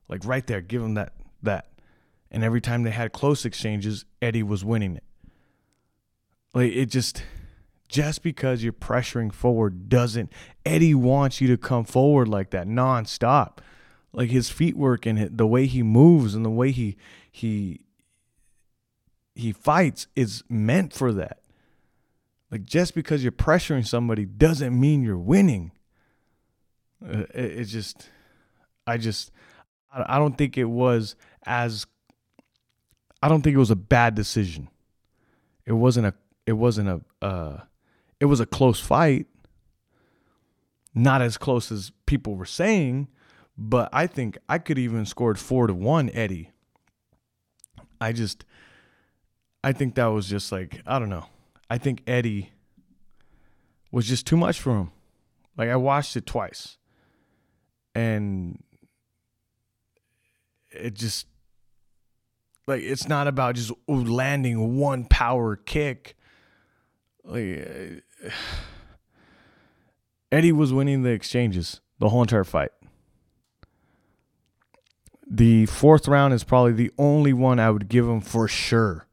Like 0.08 0.24
right 0.24 0.46
there, 0.46 0.60
give 0.60 0.82
him 0.82 0.94
that 0.94 1.12
that. 1.42 1.68
And 2.30 2.42
every 2.42 2.60
time 2.60 2.82
they 2.82 2.90
had 2.90 3.12
close 3.12 3.44
exchanges, 3.44 4.04
Eddie 4.22 4.42
was 4.42 4.64
winning 4.64 4.96
it. 4.96 5.04
Like 6.54 6.72
it 6.72 6.86
just 6.86 7.22
just 7.88 8.22
because 8.22 8.62
you're 8.62 8.72
pressuring 8.72 9.32
forward 9.32 9.88
doesn't 9.88 10.32
Eddie 10.64 10.94
wants 10.94 11.40
you 11.40 11.48
to 11.48 11.56
come 11.56 11.84
forward 11.84 12.28
like 12.28 12.50
that 12.50 12.66
nonstop. 12.66 13.58
Like 14.12 14.30
his 14.30 14.48
feet 14.48 14.76
work 14.76 15.06
and 15.06 15.36
the 15.36 15.46
way 15.46 15.66
he 15.66 15.82
moves 15.82 16.34
and 16.34 16.44
the 16.44 16.50
way 16.50 16.70
he 16.70 16.96
he 17.30 17.80
he 19.34 19.52
fights 19.52 20.06
is 20.14 20.44
meant 20.48 20.92
for 20.92 21.12
that. 21.12 21.40
Like 22.50 22.64
just 22.64 22.94
because 22.94 23.22
you're 23.22 23.32
pressuring 23.32 23.86
somebody 23.86 24.24
doesn't 24.24 24.78
mean 24.78 25.02
you're 25.02 25.18
winning. 25.18 25.72
Uh, 27.04 27.24
it, 27.34 27.64
just 27.64 28.08
I 28.86 28.96
just 28.96 29.32
I 29.92 30.18
don't 30.18 30.38
think 30.38 30.56
it 30.56 30.64
was 30.64 31.16
as 31.44 31.86
I 33.22 33.28
don't 33.28 33.42
think 33.42 33.54
it 33.54 33.58
was 33.58 33.70
a 33.70 33.76
bad 33.76 34.14
decision. 34.14 34.68
It 35.66 35.72
wasn't 35.72 36.06
a 36.06 36.14
it 36.46 36.52
wasn't 36.52 36.88
a 36.88 37.00
uh, 37.24 37.60
it 38.20 38.26
was 38.26 38.40
a 38.40 38.46
close 38.46 38.80
fight. 38.80 39.26
Not 40.94 41.22
as 41.22 41.36
close 41.36 41.72
as 41.72 41.90
people 42.06 42.36
were 42.36 42.44
saying, 42.44 43.08
but 43.58 43.88
I 43.92 44.06
think 44.06 44.38
I 44.48 44.58
could 44.58 44.78
even 44.78 45.06
scored 45.06 45.38
four 45.38 45.66
to 45.66 45.74
one 45.74 46.08
Eddie. 46.10 46.50
I 48.00 48.12
just 48.12 48.44
I 49.64 49.72
think 49.72 49.94
that 49.94 50.06
was 50.06 50.28
just 50.28 50.52
like 50.52 50.80
I 50.86 50.98
don't 50.98 51.08
know. 51.08 51.26
I 51.68 51.78
think 51.78 52.02
Eddie 52.06 52.52
was 53.90 54.06
just 54.06 54.26
too 54.26 54.36
much 54.36 54.60
for 54.60 54.78
him. 54.78 54.92
Like 55.56 55.68
I 55.68 55.76
watched 55.76 56.16
it 56.16 56.26
twice. 56.26 56.78
And 57.94 58.62
it 60.70 60.94
just 60.94 61.26
like 62.66 62.82
it's 62.82 63.08
not 63.08 63.28
about 63.28 63.54
just 63.54 63.72
landing 63.86 64.78
one 64.78 65.04
power 65.04 65.56
kick 65.56 66.16
like 67.24 68.04
Eddie 70.32 70.52
was 70.52 70.72
winning 70.72 71.02
the 71.02 71.10
exchanges 71.10 71.80
the 71.98 72.08
whole 72.08 72.22
entire 72.22 72.44
fight. 72.44 72.70
The 75.26 75.66
fourth 75.66 76.06
round 76.06 76.34
is 76.34 76.44
probably 76.44 76.72
the 76.72 76.92
only 76.98 77.32
one 77.32 77.58
I 77.58 77.70
would 77.70 77.88
give 77.88 78.06
him 78.06 78.20
for 78.20 78.46
sure. 78.46 79.06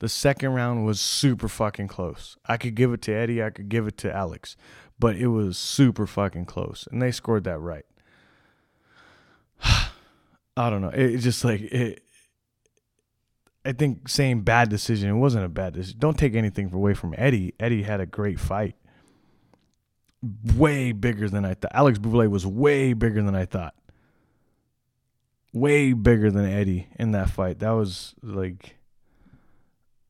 The 0.00 0.08
second 0.08 0.54
round 0.54 0.84
was 0.84 1.00
super 1.00 1.48
fucking 1.48 1.88
close. 1.88 2.36
I 2.46 2.56
could 2.56 2.74
give 2.74 2.92
it 2.92 3.02
to 3.02 3.12
Eddie, 3.12 3.42
I 3.42 3.50
could 3.50 3.68
give 3.68 3.86
it 3.86 3.96
to 3.98 4.12
Alex, 4.12 4.56
but 4.98 5.14
it 5.14 5.28
was 5.28 5.56
super 5.56 6.06
fucking 6.06 6.46
close, 6.46 6.88
and 6.90 7.00
they 7.00 7.12
scored 7.12 7.44
that 7.44 7.58
right. 7.58 7.84
I 9.62 9.90
don't 10.56 10.82
know. 10.82 10.88
It, 10.88 11.18
just 11.18 11.44
like 11.44 11.60
it. 11.60 12.02
I 13.64 13.72
think 13.72 14.08
saying 14.08 14.40
bad 14.40 14.68
decision, 14.68 15.08
it 15.08 15.14
wasn't 15.14 15.44
a 15.44 15.48
bad 15.48 15.74
decision. 15.74 15.98
Don't 15.98 16.18
take 16.18 16.34
anything 16.34 16.72
away 16.72 16.94
from 16.94 17.14
Eddie. 17.16 17.54
Eddie 17.60 17.82
had 17.82 18.00
a 18.00 18.06
great 18.06 18.40
fight. 18.40 18.74
Way 20.56 20.92
bigger 20.92 21.28
than 21.28 21.44
I 21.44 21.54
thought. 21.54 21.72
Alex 21.74 21.98
Bouvier 21.98 22.28
was 22.28 22.46
way 22.46 22.92
bigger 22.92 23.22
than 23.22 23.34
I 23.34 23.44
thought. 23.44 23.74
Way 25.52 25.92
bigger 25.92 26.30
than 26.30 26.44
Eddie 26.44 26.88
in 26.98 27.12
that 27.12 27.30
fight. 27.30 27.58
That 27.60 27.70
was 27.70 28.14
like 28.22 28.76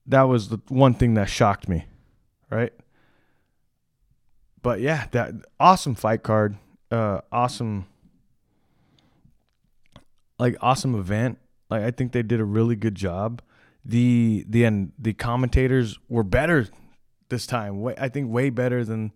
that 0.06 0.22
was 0.22 0.48
the 0.48 0.58
one 0.68 0.94
thing 0.94 1.14
that 1.14 1.28
shocked 1.28 1.68
me, 1.68 1.86
right? 2.50 2.72
But 4.62 4.80
yeah, 4.80 5.06
that 5.12 5.32
awesome 5.58 5.94
fight 5.94 6.22
card. 6.22 6.56
Uh 6.90 7.20
awesome 7.30 7.86
like 10.38 10.56
awesome 10.60 10.94
event. 10.94 11.38
Like 11.72 11.84
I 11.84 11.90
think 11.90 12.12
they 12.12 12.22
did 12.22 12.38
a 12.38 12.44
really 12.44 12.76
good 12.76 12.94
job. 12.94 13.40
The 13.82 14.44
the 14.46 14.64
and 14.64 14.92
the 14.98 15.14
commentators 15.14 15.98
were 16.06 16.22
better 16.22 16.68
this 17.30 17.46
time. 17.46 17.80
Way, 17.80 17.94
I 17.98 18.10
think 18.10 18.30
way 18.30 18.50
better 18.50 18.84
than 18.84 19.12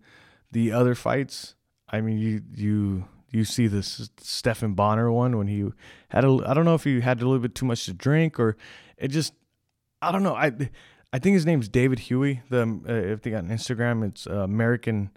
the 0.51 0.71
other 0.71 0.95
fights. 0.95 1.53
I 1.87 2.01
mean, 2.01 2.17
you 2.17 2.41
you 2.55 3.05
you 3.29 3.45
see 3.45 3.67
this 3.67 4.09
Stephan 4.19 4.73
Bonnar 4.73 5.11
one 5.11 5.37
when 5.37 5.45
he 5.45 5.65
had 6.09 6.25
a 6.25 6.39
I 6.47 6.55
don't 6.55 6.65
know 6.65 6.73
if 6.73 6.83
he 6.83 6.99
had 7.01 7.21
a 7.21 7.25
little 7.25 7.39
bit 7.39 7.53
too 7.53 7.67
much 7.67 7.85
to 7.85 7.93
drink 7.93 8.39
or 8.39 8.57
it 8.97 9.09
just 9.09 9.33
I 10.01 10.11
don't 10.11 10.23
know. 10.23 10.33
I 10.35 10.51
I 11.13 11.19
think 11.19 11.35
his 11.35 11.45
name's 11.45 11.69
David 11.69 11.99
Huey. 11.99 12.41
The 12.49 12.63
uh, 12.89 12.91
if 12.91 13.21
they 13.21 13.29
got 13.29 13.43
an 13.43 13.51
Instagram, 13.51 14.03
it's 14.03 14.25
uh, 14.25 14.39
American 14.39 15.11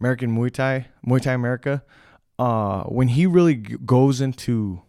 American 0.00 0.36
Muay 0.36 0.50
Thai 0.50 0.88
Muay 1.06 1.22
Thai 1.22 1.34
America. 1.34 1.84
Uh, 2.36 2.82
when 2.84 3.06
he 3.06 3.28
really 3.28 3.54
g- 3.54 3.76
goes 3.86 4.20
into 4.20 4.82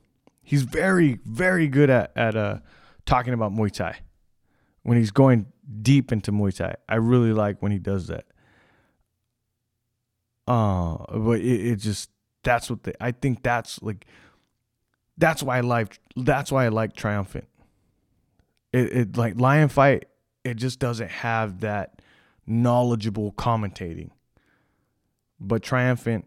He's 0.46 0.62
very, 0.62 1.20
very 1.26 1.68
good 1.68 1.90
at 1.90 2.12
at 2.16 2.36
uh, 2.36 2.60
talking 3.06 3.34
about 3.34 3.52
Muay 3.52 3.72
Thai. 3.72 3.98
When 4.84 4.96
he's 4.96 5.10
going 5.10 5.48
deep 5.82 6.12
into 6.12 6.32
Muay 6.32 6.56
Thai, 6.56 6.76
I 6.88 6.96
really 6.96 7.34
like 7.34 7.62
when 7.64 7.72
he 7.72 7.80
does 7.80 8.08
that. 8.08 8.26
Uh, 10.48 10.98
but 11.18 11.40
it, 11.40 11.72
it 11.72 11.76
just 11.78 12.12
that's 12.44 12.70
what 12.70 12.80
I 13.02 13.12
think 13.12 13.42
that's 13.42 13.82
like 13.82 14.06
that's 15.18 15.42
why 15.42 15.58
I 15.58 15.62
like 15.62 16.00
that's 16.16 16.52
why 16.52 16.66
I 16.66 16.68
like 16.68 16.96
triumphant. 16.96 17.48
It, 18.72 18.94
it 18.94 19.18
like 19.18 19.40
lion 19.40 19.70
fight. 19.70 20.06
It 20.44 20.58
just 20.58 20.78
doesn't 20.78 21.10
have 21.10 21.62
that 21.62 22.04
knowledgeable 22.46 23.32
commentating, 23.32 24.12
but 25.40 25.64
triumphant 25.64 26.26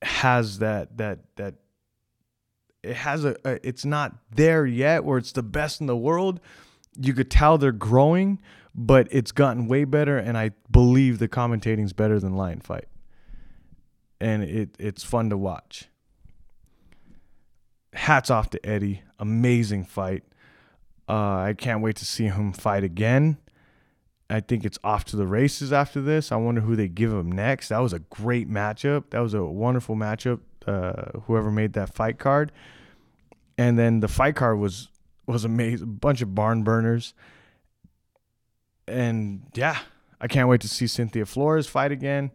has 0.00 0.60
that 0.60 0.96
that 0.96 1.18
that 1.36 1.56
it 2.82 2.96
has 2.96 3.24
a, 3.24 3.36
a, 3.44 3.66
it's 3.66 3.84
not 3.84 4.14
there 4.34 4.66
yet 4.66 5.04
where 5.04 5.18
it's 5.18 5.32
the 5.32 5.42
best 5.42 5.80
in 5.80 5.86
the 5.86 5.96
world. 5.96 6.40
You 6.98 7.14
could 7.14 7.30
tell 7.30 7.58
they're 7.58 7.72
growing, 7.72 8.40
but 8.74 9.08
it's 9.10 9.32
gotten 9.32 9.68
way 9.68 9.84
better 9.84 10.18
and 10.18 10.36
I 10.36 10.50
believe 10.70 11.18
the 11.18 11.28
commentating's 11.28 11.92
better 11.92 12.18
than 12.18 12.36
Lion 12.36 12.60
Fight. 12.60 12.86
And 14.20 14.42
it 14.42 14.76
it's 14.78 15.02
fun 15.02 15.30
to 15.30 15.36
watch. 15.36 15.88
Hats 17.92 18.30
off 18.30 18.50
to 18.50 18.66
Eddie. 18.66 19.02
Amazing 19.18 19.84
fight. 19.84 20.22
Uh, 21.08 21.38
I 21.38 21.54
can't 21.56 21.82
wait 21.82 21.96
to 21.96 22.04
see 22.04 22.24
him 22.24 22.52
fight 22.52 22.84
again. 22.84 23.36
I 24.30 24.40
think 24.40 24.64
it's 24.64 24.78
off 24.82 25.04
to 25.06 25.16
the 25.16 25.26
races 25.26 25.72
after 25.72 26.00
this. 26.00 26.32
I 26.32 26.36
wonder 26.36 26.62
who 26.62 26.74
they 26.74 26.88
give 26.88 27.12
him 27.12 27.30
next. 27.30 27.68
That 27.68 27.80
was 27.80 27.92
a 27.92 27.98
great 27.98 28.48
matchup. 28.48 29.10
That 29.10 29.18
was 29.18 29.34
a 29.34 29.44
wonderful 29.44 29.94
matchup 29.94 30.40
uh, 30.66 31.18
whoever 31.26 31.50
made 31.50 31.72
that 31.74 31.94
fight 31.94 32.18
card. 32.18 32.52
And 33.58 33.78
then 33.78 34.00
the 34.00 34.08
fight 34.08 34.36
card 34.36 34.58
was 34.58 34.88
was 35.26 35.44
amazing, 35.44 35.84
a 35.84 35.90
bunch 35.90 36.22
of 36.22 36.34
barn 36.34 36.62
burners. 36.62 37.14
And 38.88 39.42
yeah, 39.54 39.78
I 40.20 40.28
can't 40.28 40.48
wait 40.48 40.60
to 40.62 40.68
see 40.68 40.86
Cynthia 40.86 41.26
Flores 41.26 41.66
fight 41.66 41.92
again. 41.92 42.30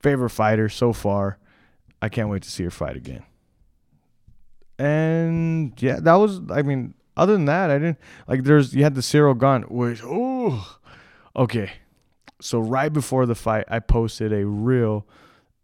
Favorite 0.00 0.30
fighter 0.30 0.68
so 0.68 0.92
far. 0.92 1.38
I 2.02 2.08
can't 2.08 2.28
wait 2.28 2.42
to 2.42 2.50
see 2.50 2.64
her 2.64 2.70
fight 2.70 2.96
again. 2.96 3.24
And 4.78 5.80
yeah, 5.80 5.98
that 6.00 6.14
was 6.14 6.40
I 6.50 6.62
mean, 6.62 6.94
other 7.16 7.32
than 7.32 7.46
that, 7.46 7.70
I 7.70 7.78
didn't 7.78 7.98
like 8.28 8.44
there's 8.44 8.74
you 8.74 8.82
had 8.82 8.94
the 8.94 9.00
Ciryl 9.00 9.38
Gane, 9.38 9.62
which 9.68 10.02
oh 10.04 10.78
okay. 11.34 11.72
So 12.40 12.58
right 12.58 12.92
before 12.92 13.24
the 13.24 13.34
fight, 13.34 13.64
I 13.68 13.78
posted 13.78 14.32
a 14.32 14.46
reel 14.46 15.06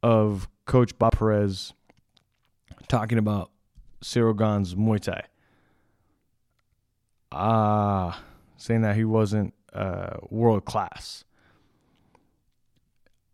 of 0.03 0.49
Coach 0.65 0.99
Bob 0.99 1.19
Perez 1.19 1.75
talking 2.93 3.17
about 3.17 3.51
Gane's 4.03 4.75
Muay 4.75 5.01
Thai. 5.01 5.25
Ah, 7.33 8.23
saying 8.59 8.83
that 8.83 8.97
he 8.97 9.05
wasn't 9.05 9.55
uh, 9.73 10.19
world 10.29 10.67
class. 10.67 11.25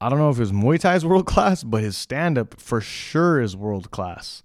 I 0.01 0.09
don't 0.09 0.21
know 0.21 0.31
if 0.31 0.37
his 0.37 0.53
Muay 0.53 0.79
Thai 0.79 0.94
is 0.94 1.05
world 1.05 1.27
class, 1.27 1.64
but 1.64 1.83
his 1.83 1.97
stand 1.97 2.38
up 2.38 2.61
for 2.61 2.81
sure 2.81 3.40
is 3.40 3.57
world 3.57 3.90
class. 3.90 4.44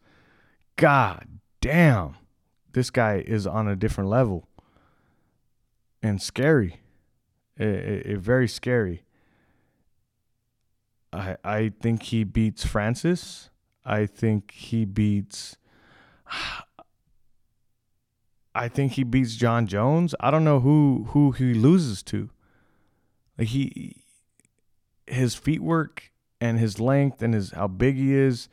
God 0.78 1.28
damn. 1.62 2.16
This 2.72 2.90
guy 2.90 3.24
is 3.24 3.46
on 3.46 3.68
a 3.68 3.76
different 3.76 4.10
level 4.10 4.48
and 6.02 6.20
scary. 6.20 6.80
It, 7.56 7.68
it, 7.68 8.06
it 8.08 8.18
very 8.18 8.48
scary. 8.48 9.04
I 11.14 11.38
I 11.44 11.72
think 11.80 12.02
he 12.02 12.24
beats 12.24 12.66
Francis. 12.66 13.52
I 13.86 14.06
think 14.06 14.52
he 14.52 14.86
beats. 14.86 15.58
I 18.56 18.68
think 18.68 18.94
he 18.94 19.04
beats 19.04 19.36
Jon 19.36 19.68
Jones. 19.68 20.14
I 20.20 20.30
don't 20.32 20.44
know 20.44 20.60
who 20.60 21.08
who 21.10 21.32
he 21.32 21.54
loses 21.54 22.04
to. 22.04 22.30
Like 23.38 23.48
he 23.50 24.04
his 25.08 25.36
feet 25.36 25.62
work 25.62 26.12
and 26.40 26.60
his 26.60 26.80
length 26.80 27.22
and 27.22 27.34
his 27.34 27.52
how 27.52 27.68
big 27.68 27.96
he 27.96 28.14
is. 28.14 28.50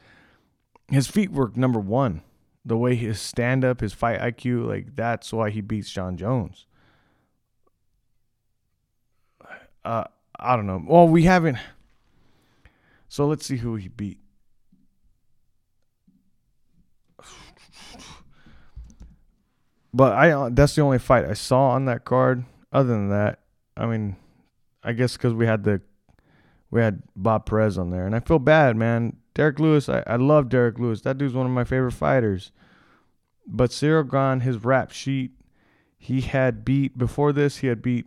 His 0.89 1.07
feet 1.07 1.31
work 1.31 1.57
number 1.57 1.79
1. 1.79 2.23
The 2.65 2.77
way 2.77 2.95
his 2.95 3.21
stand 3.21 3.65
up, 3.65 3.81
his 3.81 3.93
fight 3.93 4.21
IQ, 4.21 4.67
like 4.67 4.97
that's 4.97 5.33
why 5.33 5.51
he 5.51 5.61
beats 5.61 5.91
Jon 5.91 6.17
Jones. 6.17 6.67
Uh 9.85 10.05
I 10.39 10.57
don't 10.57 10.67
know. 10.67 10.83
Well, 10.87 11.07
we 11.09 11.25
haven't 11.25 11.59
So 13.09 13.27
let's 13.27 13.45
see 13.45 13.59
who 13.59 13.77
he 13.77 13.89
beat. 13.89 14.19
But 19.93 20.13
I 20.13 20.31
uh, 20.31 20.51
that's 20.53 20.75
the 20.75 20.83
only 20.83 20.99
fight 20.99 21.25
I 21.25 21.35
saw 21.35 21.71
on 21.71 21.87
that 21.87 22.05
card. 22.05 22.45
Other 22.73 22.91
than 22.91 23.09
that, 23.11 23.41
I 23.77 23.87
mean, 23.87 24.17
I 24.85 24.93
guess 24.93 25.17
because 25.17 25.35
we 25.35 25.47
had 25.47 25.65
the 25.65 25.81
we 26.71 26.81
had 26.81 27.03
Bob 27.17 27.47
Perez 27.47 27.77
on 27.79 27.91
there, 27.91 28.07
and 28.07 28.15
I 28.15 28.21
feel 28.21 28.39
bad, 28.39 28.77
man. 28.77 29.17
Derrick 29.35 29.59
Lewis, 29.59 29.89
I, 29.89 30.03
I 30.07 30.17
love 30.17 30.49
Derrick 30.49 30.79
Lewis. 30.79 31.01
That 31.03 31.19
dude's 31.19 31.35
one 31.35 31.47
of 31.47 31.53
my 31.53 31.65
favorite 31.65 31.93
fighters. 31.93 32.53
But 33.47 33.71
Ciryl 33.71 34.09
Gane, 34.09 34.41
his 34.41 34.65
rap 34.65 34.93
sheet, 34.93 35.33
he 35.99 36.21
had 36.21 36.65
beat 36.65 36.97
before 36.97 37.33
this. 37.33 37.59
He 37.59 37.67
had 37.67 37.83
beat 37.83 38.07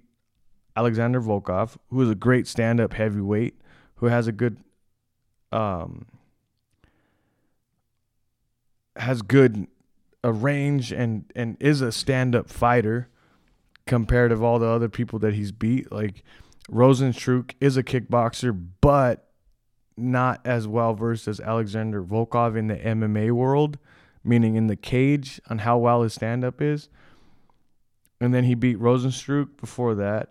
Alexander 0.76 1.22
Volkov, 1.22 1.78
who 1.90 2.02
is 2.02 2.10
a 2.10 2.16
great 2.16 2.48
stand-up 2.48 2.94
heavyweight, 2.94 3.60
who 3.96 4.08
has 4.08 4.28
a 4.28 4.32
good, 4.32 4.58
um, 5.52 6.06
has 8.96 9.22
good 9.22 9.68
a 10.24 10.32
range 10.32 10.92
and 10.92 11.26
and 11.36 11.58
is 11.60 11.82
a 11.82 11.92
stand 11.92 12.36
up 12.36 12.50
fighter 12.50 13.10
compared 13.86 14.32
to 14.32 14.44
all 14.44 14.60
the 14.60 14.68
other 14.68 14.90
people 14.90 15.20
that 15.20 15.34
he's 15.34 15.52
beat. 15.52 15.92
Like 15.92 16.24
Rozenstruik 16.72 17.52
is 17.60 17.78
a 17.78 17.84
kickboxer, 17.84 18.58
but 18.82 19.30
not 19.98 20.42
as 20.46 20.68
well 20.68 20.94
versed 20.94 21.28
as 21.28 21.40
Alexander 21.40 22.02
Volkov 22.02 22.58
in 22.58 22.68
the 22.68 22.76
MMA 22.76 23.32
world, 23.32 23.78
meaning 24.24 24.56
in 24.56 24.68
the 24.68 24.76
cage 24.76 25.42
on 25.50 25.60
how 25.60 25.78
well 25.78 26.02
his 26.02 26.14
stand 26.14 26.44
up 26.44 26.62
is. 26.62 26.90
And 28.20 28.34
then 28.34 28.46
he 28.46 28.56
beat 28.56 28.80
Rozenstruik 28.80 29.58
before 29.58 29.96
that. 29.96 30.30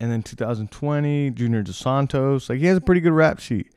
And 0.00 0.10
then 0.10 0.22
2020, 0.22 1.30
Junior 1.30 1.62
Dos 1.62 1.76
Santos. 1.76 2.48
Like 2.48 2.58
he 2.58 2.66
has 2.66 2.78
a 2.78 2.82
pretty 2.82 3.00
good 3.00 3.12
rap 3.12 3.38
sheet. 3.38 3.70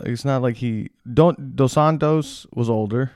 It's 0.00 0.24
not 0.24 0.42
like 0.42 0.56
he 0.56 0.90
don't 1.12 1.56
Dos 1.56 1.72
Santos 1.72 2.46
was 2.52 2.70
older, 2.70 3.12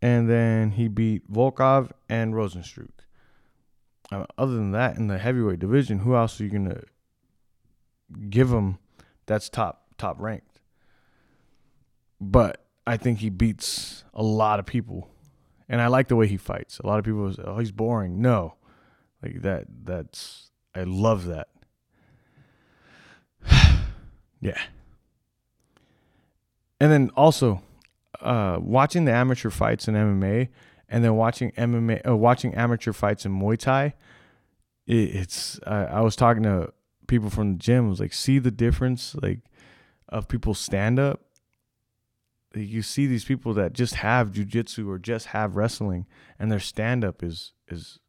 and 0.00 0.28
then 0.30 0.72
he 0.72 0.88
beat 0.88 1.30
Volkov 1.30 1.90
and 2.08 2.34
Rozenstruik. 2.34 2.90
Uh, 4.12 4.26
other 4.38 4.54
than 4.54 4.72
that, 4.72 4.96
in 4.96 5.06
the 5.08 5.18
heavyweight 5.18 5.58
division, 5.58 6.00
who 6.00 6.14
else 6.14 6.40
are 6.40 6.44
you 6.44 6.50
gonna 6.50 6.82
give 8.28 8.50
him 8.50 8.78
that's 9.26 9.48
top 9.48 9.84
top 9.98 10.16
ranked? 10.20 10.60
But 12.20 12.64
I 12.86 12.96
think 12.96 13.18
he 13.18 13.30
beats 13.30 14.04
a 14.14 14.22
lot 14.22 14.60
of 14.60 14.66
people, 14.66 15.08
and 15.68 15.80
I 15.80 15.88
like 15.88 16.08
the 16.08 16.16
way 16.16 16.26
he 16.26 16.36
fights. 16.36 16.78
A 16.78 16.86
lot 16.86 16.98
of 16.98 17.04
people 17.04 17.32
say, 17.32 17.42
"Oh, 17.44 17.58
he's 17.58 17.72
boring." 17.72 18.20
No, 18.20 18.54
like 19.22 19.42
that. 19.42 19.66
That's 19.84 20.50
I 20.74 20.84
love 20.84 21.26
that. 21.26 21.48
yeah. 24.40 24.60
And 26.80 26.90
then 26.90 27.10
also, 27.14 27.62
uh, 28.20 28.58
watching 28.60 29.04
the 29.04 29.12
amateur 29.12 29.50
fights 29.50 29.86
in 29.86 29.94
MMA, 29.94 30.48
and 30.88 31.04
then 31.04 31.14
watching 31.14 31.52
MMA, 31.52 32.08
uh, 32.08 32.16
watching 32.16 32.54
amateur 32.54 32.92
fights 32.92 33.26
in 33.26 33.38
Muay 33.38 33.58
Thai, 33.58 33.94
it, 34.86 34.94
it's. 34.94 35.60
Uh, 35.60 35.86
I 35.90 36.00
was 36.00 36.16
talking 36.16 36.42
to 36.44 36.72
people 37.06 37.28
from 37.28 37.52
the 37.52 37.58
gym. 37.58 37.86
I 37.86 37.88
was 37.90 38.00
like, 38.00 38.14
see 38.14 38.38
the 38.38 38.50
difference, 38.50 39.14
like, 39.20 39.40
of 40.08 40.26
people 40.26 40.54
stand 40.54 40.98
up. 40.98 41.20
You 42.54 42.82
see 42.82 43.06
these 43.06 43.24
people 43.24 43.54
that 43.54 43.74
just 43.74 43.96
have 43.96 44.32
jujitsu 44.32 44.88
or 44.88 44.98
just 44.98 45.26
have 45.26 45.54
wrestling, 45.54 46.06
and 46.38 46.50
their 46.50 46.58
stand 46.58 47.04
up 47.04 47.22
is 47.22 47.52
is 47.68 48.00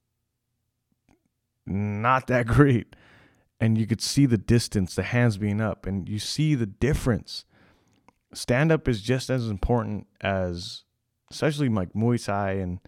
not 1.65 2.27
that 2.27 2.47
great. 2.47 2.95
And 3.59 3.77
you 3.77 3.85
could 3.85 4.01
see 4.01 4.25
the 4.25 4.39
distance, 4.39 4.95
the 4.95 5.03
hands 5.03 5.37
being 5.37 5.61
up, 5.61 5.85
and 5.85 6.09
you 6.09 6.17
see 6.17 6.55
the 6.55 6.65
difference 6.65 7.45
stand 8.33 8.71
up 8.71 8.87
is 8.87 9.01
just 9.01 9.29
as 9.29 9.47
important 9.47 10.07
as 10.21 10.83
especially 11.29 11.69
like 11.69 11.93
Muay 11.93 12.23
Thai 12.23 12.53
and 12.53 12.79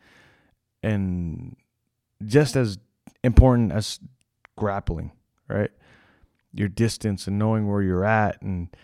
and 0.82 1.56
just 2.26 2.56
as 2.56 2.78
important 3.24 3.72
as 3.72 4.00
grappling, 4.58 5.12
right? 5.48 5.72
Your 6.54 6.68
distance 6.68 7.28
and 7.28 7.40
knowing 7.40 7.68
where 7.68 7.82
you're 7.82 8.06
at 8.06 8.42
and 8.42 8.76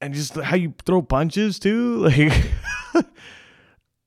and 0.00 0.14
just 0.14 0.34
how 0.34 0.56
you 0.56 0.74
throw 0.84 1.02
punches 1.02 1.58
too, 1.58 1.96
like 2.08 2.50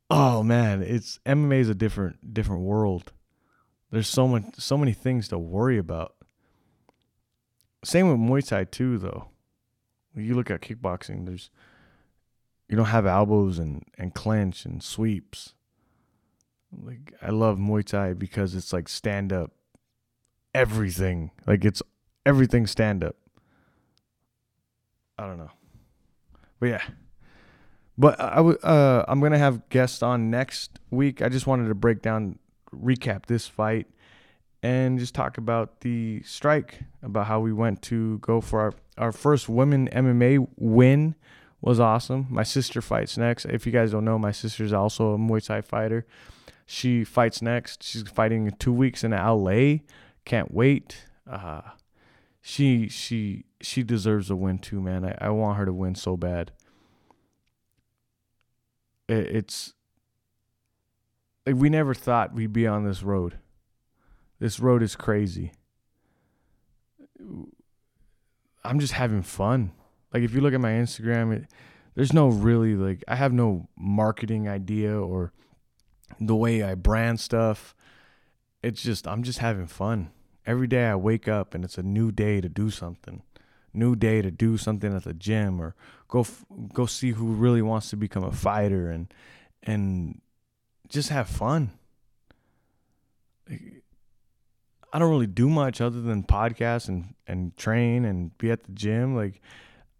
oh 0.09 0.43
man, 0.43 0.81
it's 0.81 1.19
MMA 1.25 1.59
is 1.59 1.69
a 1.69 1.75
different 1.75 2.33
different 2.33 2.61
world. 2.61 3.11
There's 3.91 4.07
so 4.07 4.27
much 4.27 4.43
so 4.57 4.77
many 4.77 4.93
things 4.93 5.27
to 5.29 5.37
worry 5.37 5.77
about. 5.77 6.13
Same 7.83 8.09
with 8.09 8.17
Muay 8.17 8.47
Thai 8.47 8.65
too 8.65 8.97
though 8.97 9.29
you 10.25 10.35
look 10.35 10.51
at 10.51 10.61
kickboxing, 10.61 11.25
there's 11.25 11.49
you 12.67 12.75
don't 12.75 12.87
have 12.87 13.05
elbows 13.05 13.59
and 13.59 13.83
and 13.97 14.13
clinch 14.13 14.65
and 14.65 14.81
sweeps. 14.83 15.53
Like 16.71 17.13
I 17.21 17.29
love 17.29 17.57
Muay 17.57 17.83
Thai 17.83 18.13
because 18.13 18.55
it's 18.55 18.73
like 18.73 18.89
stand 18.89 19.31
up 19.31 19.51
everything. 20.53 21.31
Like 21.45 21.63
it's 21.63 21.81
everything 22.25 22.67
stand 22.67 23.03
up. 23.03 23.15
I 25.17 25.25
don't 25.25 25.37
know. 25.37 25.51
But 26.59 26.67
yeah. 26.67 26.83
But 27.97 28.19
I 28.19 28.41
would 28.41 28.63
uh 28.63 29.05
I'm 29.07 29.21
to 29.21 29.37
have 29.37 29.69
guests 29.69 30.03
on 30.03 30.29
next 30.29 30.79
week. 30.91 31.21
I 31.21 31.29
just 31.29 31.47
wanted 31.47 31.67
to 31.69 31.75
break 31.75 32.01
down 32.01 32.39
recap 32.75 33.25
this 33.27 33.47
fight 33.47 33.87
and 34.63 34.99
just 34.99 35.15
talk 35.15 35.37
about 35.37 35.81
the 35.81 36.21
strike, 36.23 36.79
about 37.03 37.27
how 37.27 37.39
we 37.39 37.53
went 37.53 37.81
to 37.83 38.17
go 38.19 38.41
for 38.41 38.59
our, 38.59 38.73
our 38.97 39.11
first 39.11 39.49
women 39.49 39.89
MMA 39.91 40.47
win 40.57 41.15
was 41.61 41.79
awesome. 41.79 42.27
My 42.29 42.43
sister 42.43 42.81
fights 42.81 43.17
next. 43.17 43.45
If 43.45 43.65
you 43.65 43.71
guys 43.71 43.91
don't 43.91 44.05
know, 44.05 44.19
my 44.19 44.31
sister's 44.31 44.73
also 44.73 45.13
a 45.13 45.17
Muay 45.17 45.45
Thai 45.45 45.61
fighter. 45.61 46.05
She 46.65 47.03
fights 47.03 47.41
next. 47.41 47.83
She's 47.83 48.03
fighting 48.03 48.45
in 48.47 48.55
two 48.57 48.73
weeks 48.73 49.03
in 49.03 49.11
LA. 49.11 49.77
Can't 50.25 50.53
wait. 50.53 51.05
Uh, 51.29 51.61
she 52.41 52.87
she 52.89 53.45
she 53.61 53.83
deserves 53.83 54.29
a 54.29 54.35
win 54.35 54.59
too, 54.59 54.81
man. 54.81 55.05
I, 55.05 55.17
I 55.19 55.29
want 55.29 55.57
her 55.57 55.65
to 55.65 55.73
win 55.73 55.95
so 55.95 56.17
bad. 56.17 56.51
It, 59.07 59.35
it's 59.35 59.73
like 61.45 61.55
we 61.55 61.69
never 61.69 61.93
thought 61.93 62.33
we'd 62.33 62.53
be 62.53 62.67
on 62.67 62.85
this 62.85 63.03
road 63.03 63.39
this 64.39 64.59
road 64.59 64.83
is 64.83 64.95
crazy. 64.95 65.51
I'm 68.67 68.79
just 68.79 68.93
having 68.93 69.21
fun. 69.21 69.71
Like 70.13 70.23
if 70.23 70.33
you 70.33 70.41
look 70.41 70.53
at 70.53 70.59
my 70.59 70.71
Instagram, 70.71 71.33
it, 71.33 71.45
there's 71.95 72.13
no 72.13 72.27
really 72.27 72.75
like 72.75 73.03
I 73.07 73.15
have 73.15 73.31
no 73.33 73.69
marketing 73.77 74.47
idea 74.47 74.99
or 74.99 75.31
the 76.19 76.35
way 76.35 76.63
I 76.63 76.75
brand 76.75 77.19
stuff. 77.19 77.73
It's 78.61 78.81
just 78.81 79.07
I'm 79.07 79.23
just 79.23 79.39
having 79.39 79.67
fun. 79.67 80.11
Every 80.45 80.67
day 80.67 80.85
I 80.85 80.95
wake 80.95 81.27
up 81.27 81.55
and 81.55 81.63
it's 81.63 81.77
a 81.77 81.83
new 81.83 82.11
day 82.11 82.41
to 82.41 82.49
do 82.49 82.69
something. 82.69 83.23
New 83.73 83.95
day 83.95 84.21
to 84.21 84.31
do 84.31 84.57
something 84.57 84.93
at 84.95 85.05
the 85.05 85.13
gym 85.13 85.61
or 85.61 85.75
go 86.09 86.25
go 86.73 86.85
see 86.85 87.11
who 87.11 87.33
really 87.33 87.61
wants 87.61 87.89
to 87.91 87.95
become 87.95 88.23
a 88.23 88.31
fighter 88.31 88.91
and 88.91 89.13
and 89.63 90.21
just 90.89 91.09
have 91.09 91.27
fun. 91.29 91.71
I 94.93 94.99
don't 94.99 95.09
really 95.09 95.27
do 95.27 95.49
much 95.49 95.81
other 95.81 96.01
than 96.01 96.23
podcast 96.23 96.87
and 96.87 97.13
and 97.27 97.55
train 97.57 98.05
and 98.05 98.37
be 98.37 98.51
at 98.51 98.63
the 98.63 98.71
gym. 98.71 99.15
Like 99.15 99.41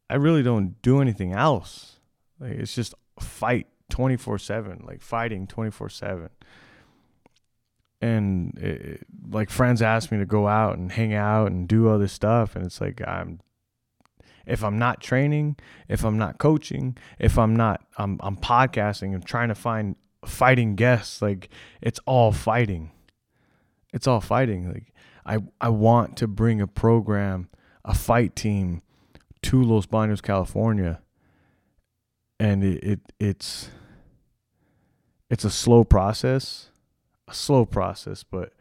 I 0.09 0.15
really 0.15 0.43
don't 0.43 0.81
do 0.81 1.01
anything 1.01 1.33
else. 1.33 1.99
Like 2.39 2.53
it's 2.53 2.73
just 2.73 2.93
fight 3.19 3.67
24/7, 3.91 4.85
like 4.85 5.01
fighting 5.01 5.47
24/7. 5.47 6.29
And 7.99 8.57
it, 8.59 9.05
like 9.29 9.49
friends 9.49 9.81
ask 9.81 10.11
me 10.11 10.19
to 10.19 10.25
go 10.25 10.47
out 10.47 10.77
and 10.77 10.91
hang 10.91 11.13
out 11.13 11.47
and 11.47 11.67
do 11.67 11.89
other 11.89 12.07
stuff 12.07 12.55
and 12.55 12.65
it's 12.65 12.79
like 12.79 13.01
I'm 13.05 13.39
if 14.45 14.63
I'm 14.63 14.79
not 14.79 15.01
training, 15.01 15.57
if 15.89 16.05
I'm 16.05 16.17
not 16.17 16.37
coaching, 16.37 16.97
if 17.19 17.37
I'm 17.37 17.55
not 17.55 17.83
I'm 17.97 18.19
I'm 18.21 18.37
podcasting 18.37 19.13
and 19.13 19.25
trying 19.25 19.49
to 19.49 19.55
find 19.55 19.95
fighting 20.25 20.75
guests, 20.75 21.21
like 21.21 21.49
it's 21.81 21.99
all 22.05 22.31
fighting 22.31 22.91
it's 23.97 24.05
all 24.07 24.21
fighting. 24.21 24.71
Like 24.71 24.93
I 25.25 25.39
I 25.59 25.69
want 25.69 26.15
to 26.17 26.27
bring 26.27 26.61
a 26.61 26.67
program, 26.67 27.49
a 27.83 27.95
fight 27.95 28.35
team 28.35 28.83
to 29.41 29.63
Los 29.63 29.87
Banos, 29.87 30.21
California. 30.21 31.01
and 32.39 32.63
it, 32.63 32.83
it 32.83 32.99
it's 33.19 33.71
it's 35.31 35.43
a 35.43 35.49
slow 35.49 35.83
process, 35.83 36.69
a 37.27 37.33
slow 37.33 37.65
process, 37.65 38.23
but 38.23 38.53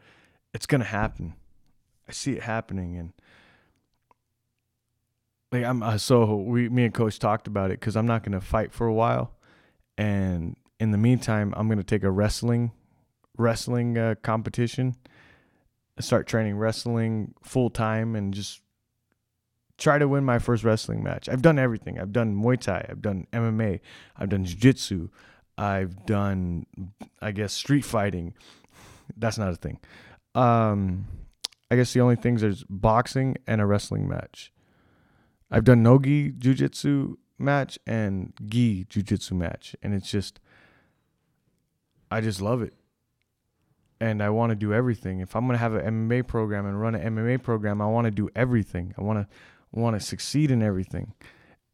it's 0.55 0.65
gonna 0.65 0.85
happen. 0.85 1.35
I 2.09 2.13
see 2.13 2.33
it 2.33 2.41
happening, 2.41 2.97
and 2.97 3.13
like 5.51 5.63
I'm 5.63 5.83
uh, 5.83 5.99
so 5.99 6.35
we 6.35 6.67
me 6.67 6.85
and 6.85 6.93
coach 6.93 7.19
talked 7.19 7.45
about 7.45 7.69
it 7.69 7.79
because 7.79 7.95
I'm 7.95 8.07
not 8.07 8.23
gonna 8.23 8.41
fight 8.41 8.73
for 8.73 8.87
a 8.87 8.93
while, 8.93 9.35
and 9.99 10.57
in 10.79 10.89
the 10.89 10.97
meantime 10.97 11.53
I'm 11.55 11.69
gonna 11.69 11.83
take 11.83 12.03
a 12.03 12.11
wrestling 12.11 12.71
wrestling 13.37 13.99
uh, 13.99 14.15
competition, 14.23 14.95
start 15.99 16.27
training 16.27 16.57
wrestling 16.57 17.33
full 17.43 17.69
time, 17.69 18.15
and 18.15 18.33
just 18.33 18.61
try 19.77 19.97
to 19.97 20.07
win 20.07 20.23
my 20.23 20.39
first 20.39 20.63
wrestling 20.63 21.03
match. 21.03 21.29
I've 21.29 21.41
done 21.41 21.59
everything. 21.59 21.99
I've 21.99 22.11
done 22.11 22.35
Muay 22.35 22.59
Thai. 22.59 22.85
I've 22.89 23.01
done 23.01 23.27
MMA. 23.31 23.79
I've 24.15 24.29
done 24.29 24.45
Jiu 24.45 24.57
Jitsu. 24.57 25.09
I've 25.57 26.05
done, 26.05 26.65
I 27.21 27.31
guess, 27.31 27.53
street 27.53 27.85
fighting. 27.85 28.33
That's 29.15 29.37
not 29.37 29.51
a 29.51 29.55
thing. 29.55 29.79
Um, 30.35 31.07
I 31.69 31.75
guess 31.75 31.93
the 31.93 32.01
only 32.01 32.15
things 32.15 32.43
is 32.43 32.63
boxing 32.69 33.37
and 33.47 33.59
a 33.59 33.65
wrestling 33.65 34.07
match. 34.07 34.51
I've 35.49 35.63
done 35.63 35.81
nogi 35.81 36.31
jujitsu 36.31 37.15
match 37.39 37.79
and 37.87 38.33
gi 38.47 38.85
jiu-jitsu 38.89 39.35
match, 39.35 39.75
and 39.81 39.93
it's 39.93 40.09
just, 40.09 40.39
I 42.11 42.21
just 42.21 42.41
love 42.41 42.61
it, 42.61 42.73
and 43.99 44.21
I 44.21 44.29
want 44.29 44.51
to 44.51 44.55
do 44.55 44.73
everything. 44.73 45.19
If 45.19 45.35
I'm 45.35 45.45
gonna 45.47 45.57
have 45.57 45.73
an 45.73 46.07
MMA 46.07 46.27
program 46.27 46.65
and 46.65 46.79
run 46.79 46.95
an 46.95 47.15
MMA 47.15 47.41
program, 47.41 47.81
I 47.81 47.87
want 47.87 48.05
to 48.05 48.11
do 48.11 48.29
everything. 48.35 48.93
I 48.97 49.01
want 49.01 49.19
to 49.19 49.27
want 49.71 49.99
to 49.99 50.05
succeed 50.05 50.51
in 50.51 50.61
everything 50.61 51.13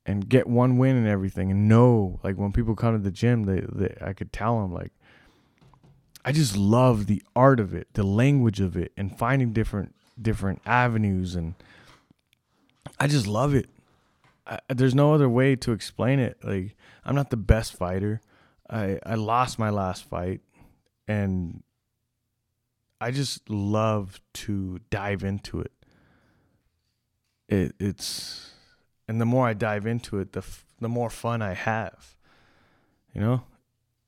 and 0.05 0.27
get 0.27 0.47
one 0.47 0.77
win 0.77 0.95
in 0.95 1.07
everything 1.07 1.51
and 1.51 1.67
know 1.67 2.19
like 2.23 2.35
when 2.35 2.51
people 2.51 2.75
come 2.75 2.93
to 2.93 3.01
the 3.01 3.11
gym 3.11 3.43
they, 3.43 3.61
they 3.71 3.95
I 4.01 4.13
could 4.13 4.33
tell 4.33 4.59
them 4.61 4.73
like 4.73 4.91
I 6.25 6.31
just 6.31 6.55
love 6.55 7.07
the 7.07 7.21
art 7.35 7.59
of 7.59 7.73
it, 7.73 7.87
the 7.93 8.03
language 8.03 8.61
of 8.61 8.77
it 8.77 8.91
and 8.95 9.17
finding 9.17 9.53
different 9.53 9.93
different 10.21 10.61
avenues 10.65 11.35
and 11.35 11.55
I 12.99 13.07
just 13.07 13.27
love 13.27 13.53
it. 13.53 13.69
I, 14.45 14.59
there's 14.69 14.95
no 14.95 15.13
other 15.13 15.29
way 15.29 15.55
to 15.57 15.71
explain 15.71 16.19
it. 16.19 16.37
Like 16.43 16.75
I'm 17.05 17.15
not 17.15 17.29
the 17.29 17.37
best 17.37 17.73
fighter. 17.73 18.21
I 18.69 18.99
I 19.05 19.15
lost 19.15 19.59
my 19.59 19.69
last 19.69 20.03
fight 20.03 20.41
and 21.07 21.63
I 23.03 23.11
just 23.11 23.49
love 23.49 24.19
to 24.33 24.79
dive 24.89 25.23
into 25.23 25.59
it 25.59 25.71
it 27.53 27.75
it's 27.79 28.51
and 29.07 29.19
the 29.19 29.25
more 29.25 29.47
I 29.47 29.53
dive 29.53 29.85
into 29.85 30.19
it, 30.19 30.31
the 30.33 30.39
f- 30.39 30.65
the 30.79 30.89
more 30.89 31.09
fun 31.09 31.41
I 31.41 31.53
have. 31.53 32.15
You 33.13 33.21
know, 33.21 33.43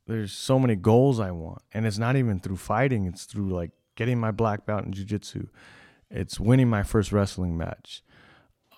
there's 0.08 0.32
so 0.32 0.58
many 0.58 0.76
goals 0.76 1.20
I 1.20 1.32
want, 1.32 1.62
and 1.74 1.86
it's 1.86 1.98
not 1.98 2.16
even 2.16 2.40
through 2.40 2.58
fighting. 2.58 3.06
It's 3.06 3.26
through 3.26 3.50
like 3.50 3.72
getting 3.96 4.20
my 4.20 4.32
black 4.32 4.66
belt 4.66 4.86
in 4.86 4.94
jiu-jitsu. 4.94 5.48
It's 6.10 6.40
winning 6.40 6.70
my 6.70 6.84
first 6.84 7.12
wrestling 7.12 7.58
match. 7.58 8.04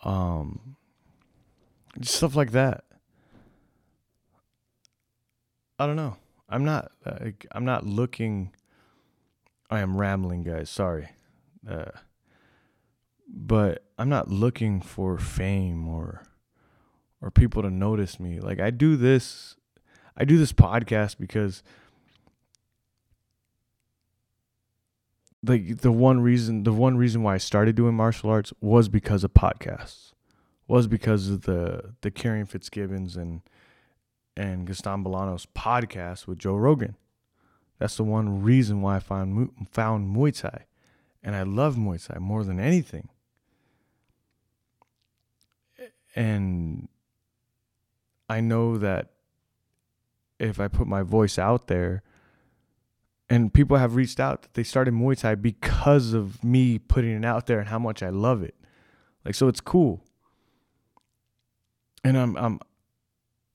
Um, 0.04 0.76
stuff 2.02 2.36
like 2.36 2.52
that. 2.52 2.84
I 5.80 5.86
don't 5.86 5.96
know. 5.96 6.18
I'm 6.50 6.66
not. 6.66 6.92
Like, 7.06 7.46
I'm 7.52 7.66
not 7.66 7.86
looking. 7.86 8.54
I 9.70 9.80
am 9.80 9.98
rambling, 9.98 10.44
guys. 10.44 10.70
Sorry. 10.70 11.10
Uh, 11.70 11.92
but 13.28 13.84
I'm 13.98 14.10
not 14.10 14.30
looking 14.30 14.82
for 14.82 15.18
fame 15.18 15.88
or 15.88 16.24
or 17.22 17.32
people 17.32 17.62
to 17.64 17.70
notice 17.70 18.20
me. 18.20 18.40
Like 18.40 18.60
I 18.60 18.72
do 18.72 18.96
this 18.96 19.56
I 20.16 20.26
do 20.26 20.38
this 20.38 20.54
podcast 20.54 21.18
because 21.20 21.62
like 25.44 25.82
the 25.82 25.92
one 25.92 26.22
reason 26.22 26.64
the 26.64 26.74
one 26.74 26.98
reason 26.98 27.24
why 27.24 27.36
I 27.36 27.38
started 27.38 27.76
doing 27.76 27.96
martial 27.96 28.30
arts 28.30 28.54
was 28.62 28.90
because 28.90 29.24
of 29.24 29.34
podcasts. 29.34 30.14
Was 30.68 30.88
because 30.88 31.30
of 31.30 31.42
the 31.44 31.94
the 32.02 32.12
Kieran 32.12 32.46
Fitzgibbons 32.46 33.16
and 33.16 33.42
and 34.36 34.68
Gaston 34.68 35.04
Bolanos 35.04 35.46
podcast 35.56 36.28
with 36.28 36.40
Joe 36.40 36.56
Rogan. 36.56 36.96
That's 37.80 37.98
the 37.98 38.04
one 38.04 38.42
reason 38.42 38.82
why 38.82 38.98
I 38.98 39.00
found 39.00 39.52
found 39.72 40.16
Muay 40.16 40.40
Thai, 40.40 40.66
and 41.24 41.36
I 41.36 41.44
love 41.44 41.76
Muay 41.76 42.06
Thai 42.06 42.20
more 42.20 42.44
than 42.44 42.60
anything 42.60 43.10
and 46.18 46.88
I 48.28 48.42
know 48.42 48.80
that 48.80 49.12
if 50.40 50.60
I 50.60 50.68
put 50.68 50.88
my 50.88 51.04
voice 51.04 51.38
out 51.38 51.68
there, 51.68 52.02
and 53.30 53.54
people 53.54 53.78
have 53.78 53.96
reached 53.96 54.20
out 54.20 54.42
that 54.42 54.56
they 54.56 54.64
started 54.64 54.96
Muay 54.96 55.20
Thai 55.20 55.36
because 55.36 56.14
of 56.14 56.44
me 56.44 56.80
putting 56.80 57.12
it 57.12 57.24
out 57.24 57.46
there 57.46 57.60
and 57.60 57.70
how 57.70 57.78
much 57.78 58.02
I 58.02 58.10
love 58.10 58.42
it. 58.42 58.56
Like 59.24 59.36
so 59.36 59.48
it's 59.48 59.62
cool. 59.62 60.04
And 62.04 62.18
I'm 62.18 62.36
I'm 62.36 62.60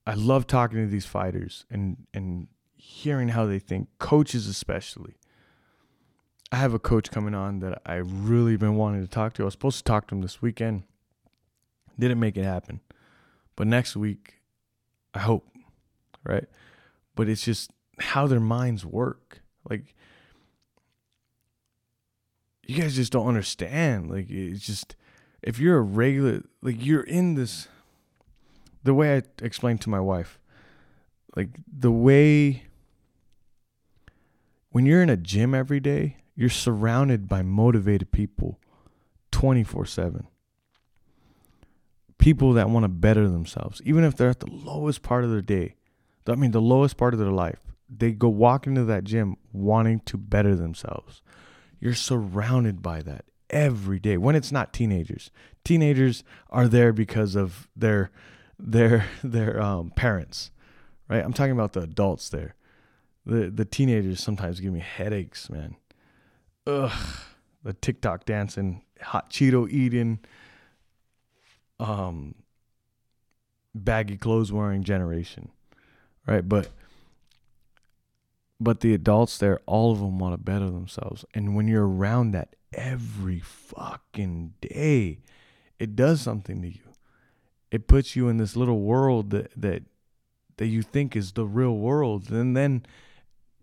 I 0.06 0.14
love 0.14 0.46
talking 0.46 0.78
to 0.78 0.86
these 0.86 1.06
fighters 1.06 1.64
and 1.68 2.06
and 2.14 2.46
hearing 2.84 3.28
how 3.28 3.46
they 3.46 3.60
think, 3.60 3.88
coaches 3.98 4.48
especially. 4.48 5.14
I 6.50 6.56
have 6.56 6.74
a 6.74 6.78
coach 6.78 7.10
coming 7.10 7.34
on 7.34 7.60
that 7.60 7.80
I 7.86 7.94
really 7.94 8.56
been 8.56 8.74
wanting 8.74 9.02
to 9.02 9.08
talk 9.08 9.34
to. 9.34 9.42
I 9.42 9.44
was 9.44 9.54
supposed 9.54 9.78
to 9.78 9.84
talk 9.84 10.08
to 10.08 10.16
him 10.16 10.20
this 10.20 10.42
weekend. 10.42 10.82
Didn't 11.98 12.18
make 12.18 12.36
it 12.36 12.44
happen. 12.44 12.80
But 13.54 13.68
next 13.68 13.96
week, 13.96 14.40
I 15.14 15.20
hope, 15.20 15.48
right? 16.24 16.44
But 17.14 17.28
it's 17.28 17.44
just 17.44 17.70
how 18.00 18.26
their 18.26 18.40
minds 18.40 18.84
work. 18.84 19.42
Like, 19.68 19.94
you 22.66 22.80
guys 22.80 22.96
just 22.96 23.12
don't 23.12 23.28
understand. 23.28 24.10
Like, 24.10 24.28
it's 24.28 24.66
just, 24.66 24.96
if 25.40 25.58
you're 25.58 25.78
a 25.78 25.82
regular, 25.82 26.42
like, 26.62 26.84
you're 26.84 27.02
in 27.02 27.34
this, 27.34 27.68
the 28.82 28.92
way 28.92 29.16
I 29.16 29.22
explained 29.40 29.80
to 29.82 29.90
my 29.90 30.00
wife, 30.00 30.40
like, 31.36 31.50
the 31.72 31.92
way, 31.92 32.64
when 34.72 34.86
you're 34.86 35.02
in 35.02 35.10
a 35.10 35.16
gym 35.16 35.54
every 35.54 35.80
day, 35.80 36.16
you're 36.34 36.50
surrounded 36.50 37.28
by 37.28 37.42
motivated 37.42 38.10
people 38.10 38.58
24 39.30 39.86
7 39.86 40.26
people 42.22 42.52
that 42.52 42.70
want 42.70 42.84
to 42.84 42.88
better 42.88 43.28
themselves, 43.28 43.82
even 43.84 44.04
if 44.04 44.14
they're 44.16 44.30
at 44.30 44.38
the 44.38 44.50
lowest 44.50 45.02
part 45.02 45.24
of 45.24 45.30
their 45.30 45.42
day. 45.42 45.74
I 46.28 46.36
mean, 46.36 46.52
the 46.52 46.60
lowest 46.60 46.96
part 46.96 47.14
of 47.14 47.20
their 47.20 47.32
life. 47.32 47.58
They 47.90 48.12
go 48.12 48.28
walk 48.28 48.66
into 48.66 48.84
that 48.84 49.02
gym 49.02 49.36
wanting 49.52 50.00
to 50.06 50.16
better 50.16 50.54
themselves. 50.54 51.20
You're 51.80 51.94
surrounded 51.94 52.80
by 52.80 53.02
that 53.02 53.24
every 53.50 53.98
day 53.98 54.16
when 54.16 54.36
it's 54.36 54.52
not 54.52 54.72
teenagers. 54.72 55.32
Teenagers 55.64 56.22
are 56.48 56.68
there 56.68 56.92
because 56.92 57.34
of 57.34 57.68
their 57.74 58.12
their 58.56 59.04
their 59.24 59.60
um, 59.60 59.90
parents, 59.90 60.52
right? 61.08 61.24
I'm 61.24 61.32
talking 61.32 61.52
about 61.52 61.72
the 61.72 61.82
adults 61.82 62.28
there. 62.28 62.54
The 63.24 63.50
the 63.50 63.64
teenagers 63.64 64.20
sometimes 64.20 64.60
give 64.60 64.72
me 64.72 64.80
headaches, 64.80 65.48
man. 65.48 65.76
Ugh, 66.66 66.92
the 67.62 67.72
TikTok 67.72 68.24
dancing, 68.24 68.82
hot 69.00 69.30
Cheeto 69.30 69.68
eating, 69.70 70.20
um 71.78 72.34
baggy 73.74 74.16
clothes 74.16 74.52
wearing 74.52 74.82
generation 74.84 75.50
right? 76.26 76.48
But 76.48 76.68
but 78.60 78.80
the 78.80 78.94
adults 78.94 79.38
there 79.38 79.60
all 79.66 79.92
of 79.92 79.98
them 79.98 80.18
want 80.18 80.34
to 80.34 80.38
better 80.38 80.70
themselves. 80.70 81.24
And 81.34 81.56
when 81.56 81.66
you're 81.68 81.88
around 81.88 82.30
that 82.32 82.54
every 82.72 83.40
fucking 83.40 84.54
day 84.60 85.18
it 85.78 85.96
does 85.96 86.20
something 86.20 86.62
to 86.62 86.68
you. 86.68 86.80
It 87.70 87.88
puts 87.88 88.14
you 88.14 88.28
in 88.28 88.36
this 88.36 88.56
little 88.56 88.80
world 88.80 89.30
that 89.30 89.50
that 89.56 89.82
that 90.58 90.66
you 90.66 90.82
think 90.82 91.16
is 91.16 91.32
the 91.32 91.46
real 91.46 91.76
world. 91.76 92.30
And 92.30 92.56
then 92.56 92.86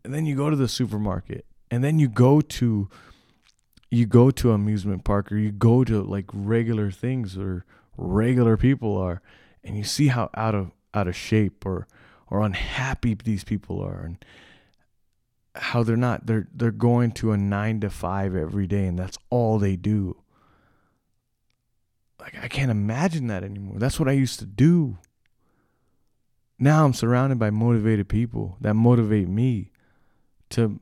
and 0.04 0.14
then 0.14 0.26
you 0.26 0.36
go 0.36 0.50
to 0.50 0.56
the 0.56 0.68
supermarket 0.68 1.46
and 1.72 1.84
then 1.84 2.00
you 2.00 2.08
go 2.08 2.42
to 2.42 2.90
you 3.92 4.06
go 4.06 4.30
to 4.30 4.52
amusement 4.52 5.04
park 5.04 5.32
or 5.32 5.38
you 5.38 5.52
go 5.52 5.84
to 5.84 6.02
like 6.04 6.26
regular 6.34 6.92
things 6.92 7.38
or 7.38 7.66
regular 7.98 8.56
people 8.56 8.98
are 8.98 9.22
and 9.64 9.78
you 9.78 9.84
see 9.84 10.08
how 10.08 10.30
out 10.36 10.56
of 10.56 10.72
out 10.94 11.08
of 11.08 11.16
shape 11.16 11.66
or 11.66 11.88
or 12.30 12.42
unhappy 12.42 13.14
these 13.16 13.44
people 13.44 13.82
are 13.82 14.02
and 14.02 14.24
how 15.56 15.84
they're 15.84 15.98
not 15.98 16.26
they're 16.26 16.48
they're 16.54 16.72
going 16.72 17.12
to 17.12 17.32
a 17.32 17.38
9 17.38 17.80
to 17.82 17.90
5 17.90 18.36
every 18.36 18.68
day 18.68 18.86
and 18.86 18.98
that's 18.98 19.18
all 19.30 19.60
they 19.60 19.76
do. 19.76 20.18
Like 22.20 22.38
I 22.42 22.48
can't 22.48 22.72
imagine 22.72 23.28
that 23.28 23.44
anymore. 23.44 23.80
That's 23.80 24.00
what 24.00 24.10
I 24.10 24.14
used 24.14 24.40
to 24.40 24.46
do. 24.46 24.98
Now 26.58 26.86
I'm 26.86 26.94
surrounded 26.94 27.40
by 27.40 27.50
motivated 27.50 28.10
people 28.10 28.58
that 28.62 28.74
motivate 28.74 29.28
me 29.28 29.72
to 30.50 30.80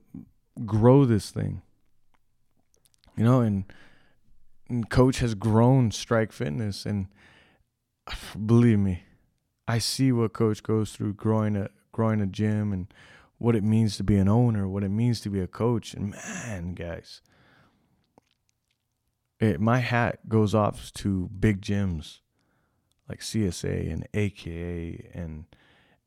grow 0.66 1.06
this 1.06 1.30
thing 1.30 1.62
you 3.16 3.24
know 3.24 3.42
and 3.42 3.66
and 4.70 4.90
coach 4.90 5.20
has 5.20 5.36
grown 5.36 5.92
strike 5.92 6.32
fitness 6.32 6.86
and 6.86 7.08
believe 8.46 8.80
me 8.80 9.04
I 9.68 9.80
see 9.80 10.12
what 10.12 10.32
coach 10.32 10.64
goes 10.64 10.94
through 10.94 11.14
growing 11.14 11.58
a 11.58 11.70
growing 11.92 12.22
a 12.22 12.26
gym 12.26 12.72
and 12.72 12.88
what 13.38 13.56
it 13.56 13.64
means 13.64 13.98
to 13.98 14.04
be 14.04 14.18
an 14.18 14.30
owner, 14.30 14.68
what 14.68 14.84
it 14.84 14.90
means 14.90 15.20
to 15.22 15.30
be 15.30 15.42
a 15.42 15.48
coach. 15.48 15.94
And 15.94 16.12
man, 16.12 16.74
guys, 16.74 17.22
it, 19.40 19.60
my 19.60 19.80
hat 19.80 20.30
goes 20.30 20.56
off 20.56 20.92
to 20.94 21.30
big 21.40 21.62
gyms 21.62 22.20
like 23.10 23.20
CSA 23.20 23.92
and 23.92 24.08
AKA 24.14 25.12
and 25.14 25.46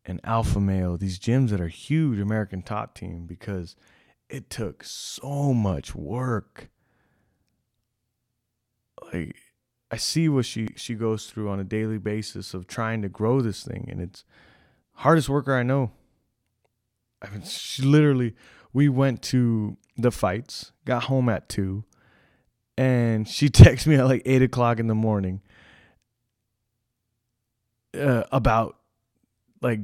and 0.05 0.21
Alpha 0.25 0.61
Male, 0.61 0.97
these 0.97 1.19
gyms 1.19 1.51
that 1.51 1.61
are 1.61 1.69
huge 1.69 2.19
American 2.19 2.63
top 2.63 2.95
team 2.95 3.27
because 3.27 3.77
it 4.29 4.49
took 4.49 4.85
so 4.85 5.53
much 5.53 5.95
work. 5.95 6.71
Like 9.13 9.37
I 9.91 9.97
see 9.97 10.29
what 10.29 10.47
she 10.47 10.69
she 10.77 10.95
goes 10.95 11.27
through 11.27 11.49
on 11.51 11.61
a 11.61 11.65
daily 11.65 11.99
basis 11.99 12.55
of 12.55 12.67
trying 12.67 13.03
to 13.03 13.09
grow 13.09 13.41
this 13.41 13.65
thing 13.65 13.89
and 13.91 14.01
it's 14.01 14.25
hardest 14.95 15.29
worker 15.29 15.55
I 15.55 15.63
know. 15.63 15.91
I 17.23 17.31
mean 17.31 17.43
she 17.43 17.83
literally 17.83 18.35
we 18.73 18.89
went 18.89 19.21
to 19.23 19.77
the 19.97 20.13
fights, 20.13 20.73
got 20.85 21.05
home 21.05 21.29
at 21.29 21.49
two, 21.49 21.85
and 22.79 23.29
she 23.29 23.49
texted 23.51 23.89
me 23.89 23.97
at 23.97 24.07
like 24.07 24.23
eight 24.25 24.43
o'clock 24.43 24.79
in 24.79 24.87
the 24.87 24.95
morning 24.95 25.43
uh, 27.99 28.25
about 28.31 28.80
like 29.61 29.81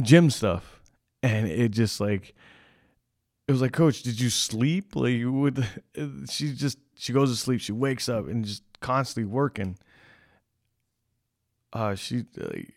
gym 0.00 0.30
stuff, 0.30 0.80
and 1.22 1.46
it 1.46 1.70
just 1.70 2.00
like 2.00 2.34
it 3.48 3.52
was 3.52 3.60
like, 3.60 3.72
Coach, 3.72 4.02
did 4.02 4.20
you 4.20 4.28
sleep? 4.28 4.96
Like, 4.96 5.20
would 5.24 5.66
she 6.30 6.52
just 6.52 6.78
she 6.96 7.12
goes 7.12 7.30
to 7.30 7.36
sleep, 7.36 7.60
she 7.60 7.72
wakes 7.72 8.08
up 8.08 8.26
and 8.26 8.44
just 8.44 8.62
constantly 8.80 9.30
working. 9.30 9.78
Uh, 11.72 11.94
she 11.94 12.24
like, 12.36 12.74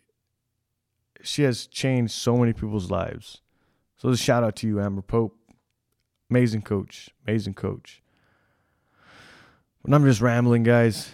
she 1.22 1.44
has 1.44 1.68
changed 1.68 2.14
so 2.14 2.38
many 2.38 2.54
people's 2.54 2.92
lives. 2.92 3.42
So, 3.98 4.14
shout 4.16 4.44
out 4.44 4.56
to 4.58 4.68
you, 4.68 4.80
Amber 4.80 5.02
Pope. 5.02 5.36
Amazing 6.30 6.62
coach, 6.62 7.10
amazing 7.28 7.56
coach. 7.56 8.02
But 9.84 9.94
I'm 9.94 10.06
just 10.06 10.22
rambling, 10.22 10.64
guys. 10.64 11.10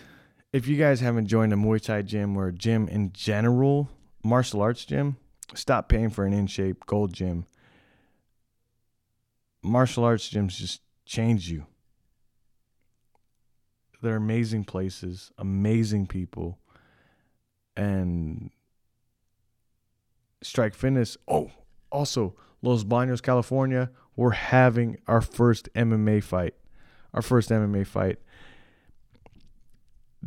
If 0.52 0.68
you 0.68 0.78
guys 0.78 1.00
haven't 1.00 1.28
joined 1.28 1.54
a 1.54 1.56
Muay 1.56 1.82
Thai 1.82 2.02
gym 2.02 2.38
or 2.38 2.48
a 2.48 2.54
gym 2.54 2.88
in 2.88 3.12
general, 3.14 3.89
martial 4.26 4.61
arts 4.61 4.84
gym, 4.84 5.17
stop 5.53 5.88
paying 5.88 6.09
for 6.09 6.26
an 6.26 6.34
in 6.34 6.47
shape 6.47 6.86
gold 6.88 7.13
gym. 7.13 7.45
Martial 9.61 10.03
arts 10.03 10.30
gyms 10.30 10.57
just 10.57 10.82
change 11.05 11.49
you. 11.49 11.65
They're 14.01 14.17
amazing 14.17 14.65
places, 14.65 15.32
amazing 15.38 16.07
people, 16.07 16.59
and 17.78 18.51
Strike 20.41 20.76
Fitness. 20.76 21.17
Oh, 21.28 21.51
also, 21.91 22.36
Los 22.61 22.84
Baños, 22.84 23.21
California, 23.21 23.89
we're 24.15 24.32
having 24.32 24.97
our 25.07 25.21
first 25.21 25.69
MMA 25.73 26.23
fight. 26.23 26.55
Our 27.13 27.21
first 27.21 27.49
MMA 27.49 27.88
fight. 27.88 28.19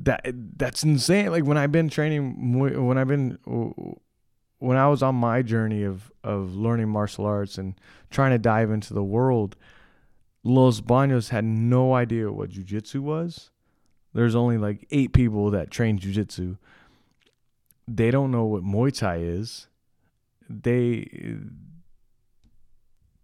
That 0.01 0.25
that's 0.57 0.85
insane. 0.85 1.31
Like 1.31 1.45
when 1.45 1.59
I've 1.59 1.73
been 1.73 1.89
training, 1.89 2.59
when 2.59 2.97
I've 2.99 3.09
been 3.09 3.39
when 4.59 4.77
I 4.77 4.89
was 4.89 5.03
on 5.03 5.15
my 5.17 5.43
journey 5.43 5.83
of 5.83 6.13
of 6.23 6.55
learning 6.55 6.89
martial 6.89 7.27
arts 7.27 7.59
and 7.59 7.75
trying 8.11 8.31
to 8.31 8.39
dive 8.39 8.71
into 8.71 8.95
the 8.95 9.03
world, 9.03 9.57
Los 10.45 10.81
Baños 10.81 11.31
had 11.31 11.45
no 11.45 11.95
idea 11.95 12.31
what 12.31 12.51
jujitsu 12.51 13.01
was. 13.01 13.51
There's 14.15 14.35
only 14.35 14.59
like 14.59 14.87
eight 14.91 15.13
people 15.13 15.51
that 15.51 15.71
train 15.71 15.99
jujitsu. 15.99 16.59
They 17.87 18.11
don't 18.11 18.31
know 18.31 18.45
what 18.45 18.63
Muay 18.63 18.97
Thai 18.97 19.17
is. 19.19 19.67
They 20.49 21.09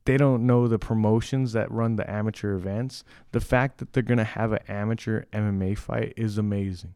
they 0.04 0.16
don't 0.16 0.46
know 0.46 0.68
the 0.68 0.78
promotions 0.78 1.52
that 1.52 1.70
run 1.70 1.96
the 1.96 2.08
amateur 2.10 2.54
events. 2.54 3.04
The 3.32 3.40
fact 3.40 3.78
that 3.78 3.92
they're 3.92 4.02
gonna 4.02 4.24
have 4.24 4.52
an 4.52 4.60
amateur 4.68 5.24
MMA 5.32 5.78
fight 5.78 6.14
is 6.16 6.38
amazing. 6.38 6.94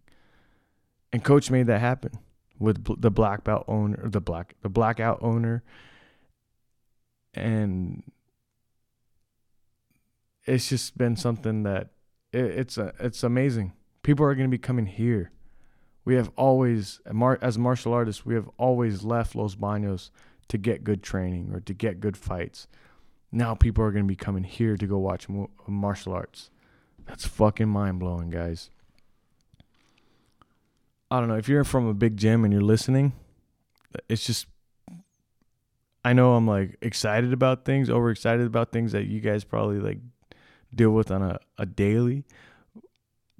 And 1.13 1.25
coach 1.25 1.51
made 1.51 1.67
that 1.69 1.81
happen 1.81 2.13
with 2.59 3.01
the 3.01 3.11
black 3.11 3.45
belt 3.45 3.65
owner, 3.67 4.09
the 4.09 4.21
black 4.21 4.55
the 4.63 4.69
blackout 4.69 5.19
owner, 5.23 5.63
and 7.35 8.03
it's 10.45 10.69
just 10.69 10.99
been 10.99 11.17
something 11.17 11.63
that 11.63 11.91
it, 12.33 12.45
it's 12.45 12.79
a 12.79 12.93
it's 13.01 13.23
amazing. 13.23 13.73
People 14.03 14.25
are 14.25 14.35
going 14.35 14.49
to 14.49 14.55
be 14.55 14.59
coming 14.59 14.87
here. 14.87 15.31
We 16.05 16.15
have 16.15 16.31
always, 16.37 17.01
as 17.43 17.59
martial 17.59 17.93
artists, 17.93 18.25
we 18.25 18.35
have 18.35 18.49
always 18.57 19.03
left 19.03 19.35
Los 19.35 19.57
Baños 19.57 20.11
to 20.49 20.57
get 20.57 20.83
good 20.83 21.03
training 21.03 21.51
or 21.53 21.61
to 21.61 21.75
get 21.75 22.01
good 22.01 22.17
fights. 22.17 22.67
Now 23.31 23.55
people 23.55 23.85
are 23.85 23.93
going 23.93 24.05
to 24.05 24.09
be 24.09 24.17
coming 24.17 24.45
here 24.45 24.77
to 24.77 24.87
go 24.87 24.99
watch 24.99 25.27
martial 25.67 26.13
arts. 26.13 26.51
That's 27.07 27.27
fucking 27.27 27.69
mind 27.69 28.01
blowing, 28.01 28.31
guys. 28.31 28.71
I 31.11 31.21
don't 31.21 31.29
know 31.29 31.37
if 31.37 31.49
you're 31.49 31.65
from 31.65 31.87
a 31.87 31.95
big 31.95 32.17
gym 32.17 32.45
and 32.45 32.53
you're 32.53 32.63
listening. 32.63 33.13
It's 34.09 34.27
just 34.27 34.47
I 36.05 36.13
know 36.13 36.35
I'm 36.35 36.47
like 36.47 36.77
excited 36.81 37.33
about 37.33 37.65
things, 37.65 37.91
overexcited 37.91 38.47
about 38.47 38.73
things 38.73 38.93
that 38.93 39.07
you 39.07 39.21
guys 39.21 39.45
probably 39.45 39.79
like 39.79 39.99
deal 40.75 40.91
with 40.91 41.11
on 41.11 41.23
a, 41.23 41.39
a 41.57 41.67
daily. 41.67 42.25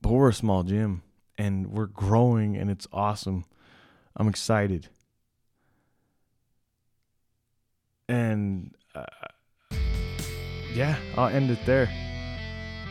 But 0.01 0.13
we're 0.13 0.29
a 0.29 0.35
small 0.35 0.63
gym 0.63 1.03
and 1.37 1.69
we're 1.69 1.87
growing 1.87 2.57
and 2.57 2.71
it's 2.71 2.87
awesome. 2.93 3.45
I'm 4.17 4.29
excited. 4.29 4.89
And 8.09 8.75
uh, 8.95 9.05
yeah, 10.75 10.97
I'll 11.17 11.29
end 11.29 11.51
it 11.51 11.65
there. 11.65 11.89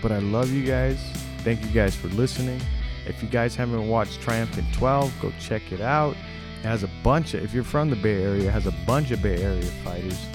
But 0.01 0.11
I 0.11 0.19
love 0.19 0.51
you 0.51 0.65
guys. 0.65 0.99
Thank 1.39 1.63
you 1.63 1.71
guys 1.71 1.95
for 1.95 2.07
listening. 2.09 2.61
If 3.05 3.23
you 3.23 3.29
guys 3.29 3.55
haven't 3.55 3.87
watched 3.87 4.21
Triumphant 4.21 4.73
12, 4.73 5.13
go 5.21 5.31
check 5.39 5.71
it 5.71 5.81
out. 5.81 6.15
It 6.59 6.65
has 6.65 6.83
a 6.83 6.89
bunch 7.03 7.33
of, 7.33 7.43
if 7.43 7.53
you're 7.53 7.63
from 7.63 7.89
the 7.89 7.95
Bay 7.95 8.21
Area, 8.21 8.49
it 8.49 8.51
has 8.51 8.67
a 8.67 8.75
bunch 8.85 9.11
of 9.11 9.21
Bay 9.21 9.41
Area 9.41 9.63
fighters 9.83 10.25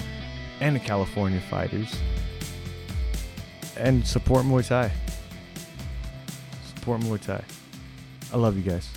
and 0.60 0.76
the 0.76 0.80
California 0.80 1.40
fighters. 1.50 2.00
And 3.76 4.06
support 4.06 4.44
Muay 4.44 4.66
Thai. 4.66 4.90
Support 6.76 7.00
Muay 7.00 7.20
Thai. 7.20 7.42
I 8.32 8.36
love 8.36 8.56
you 8.56 8.62
guys. 8.62 8.88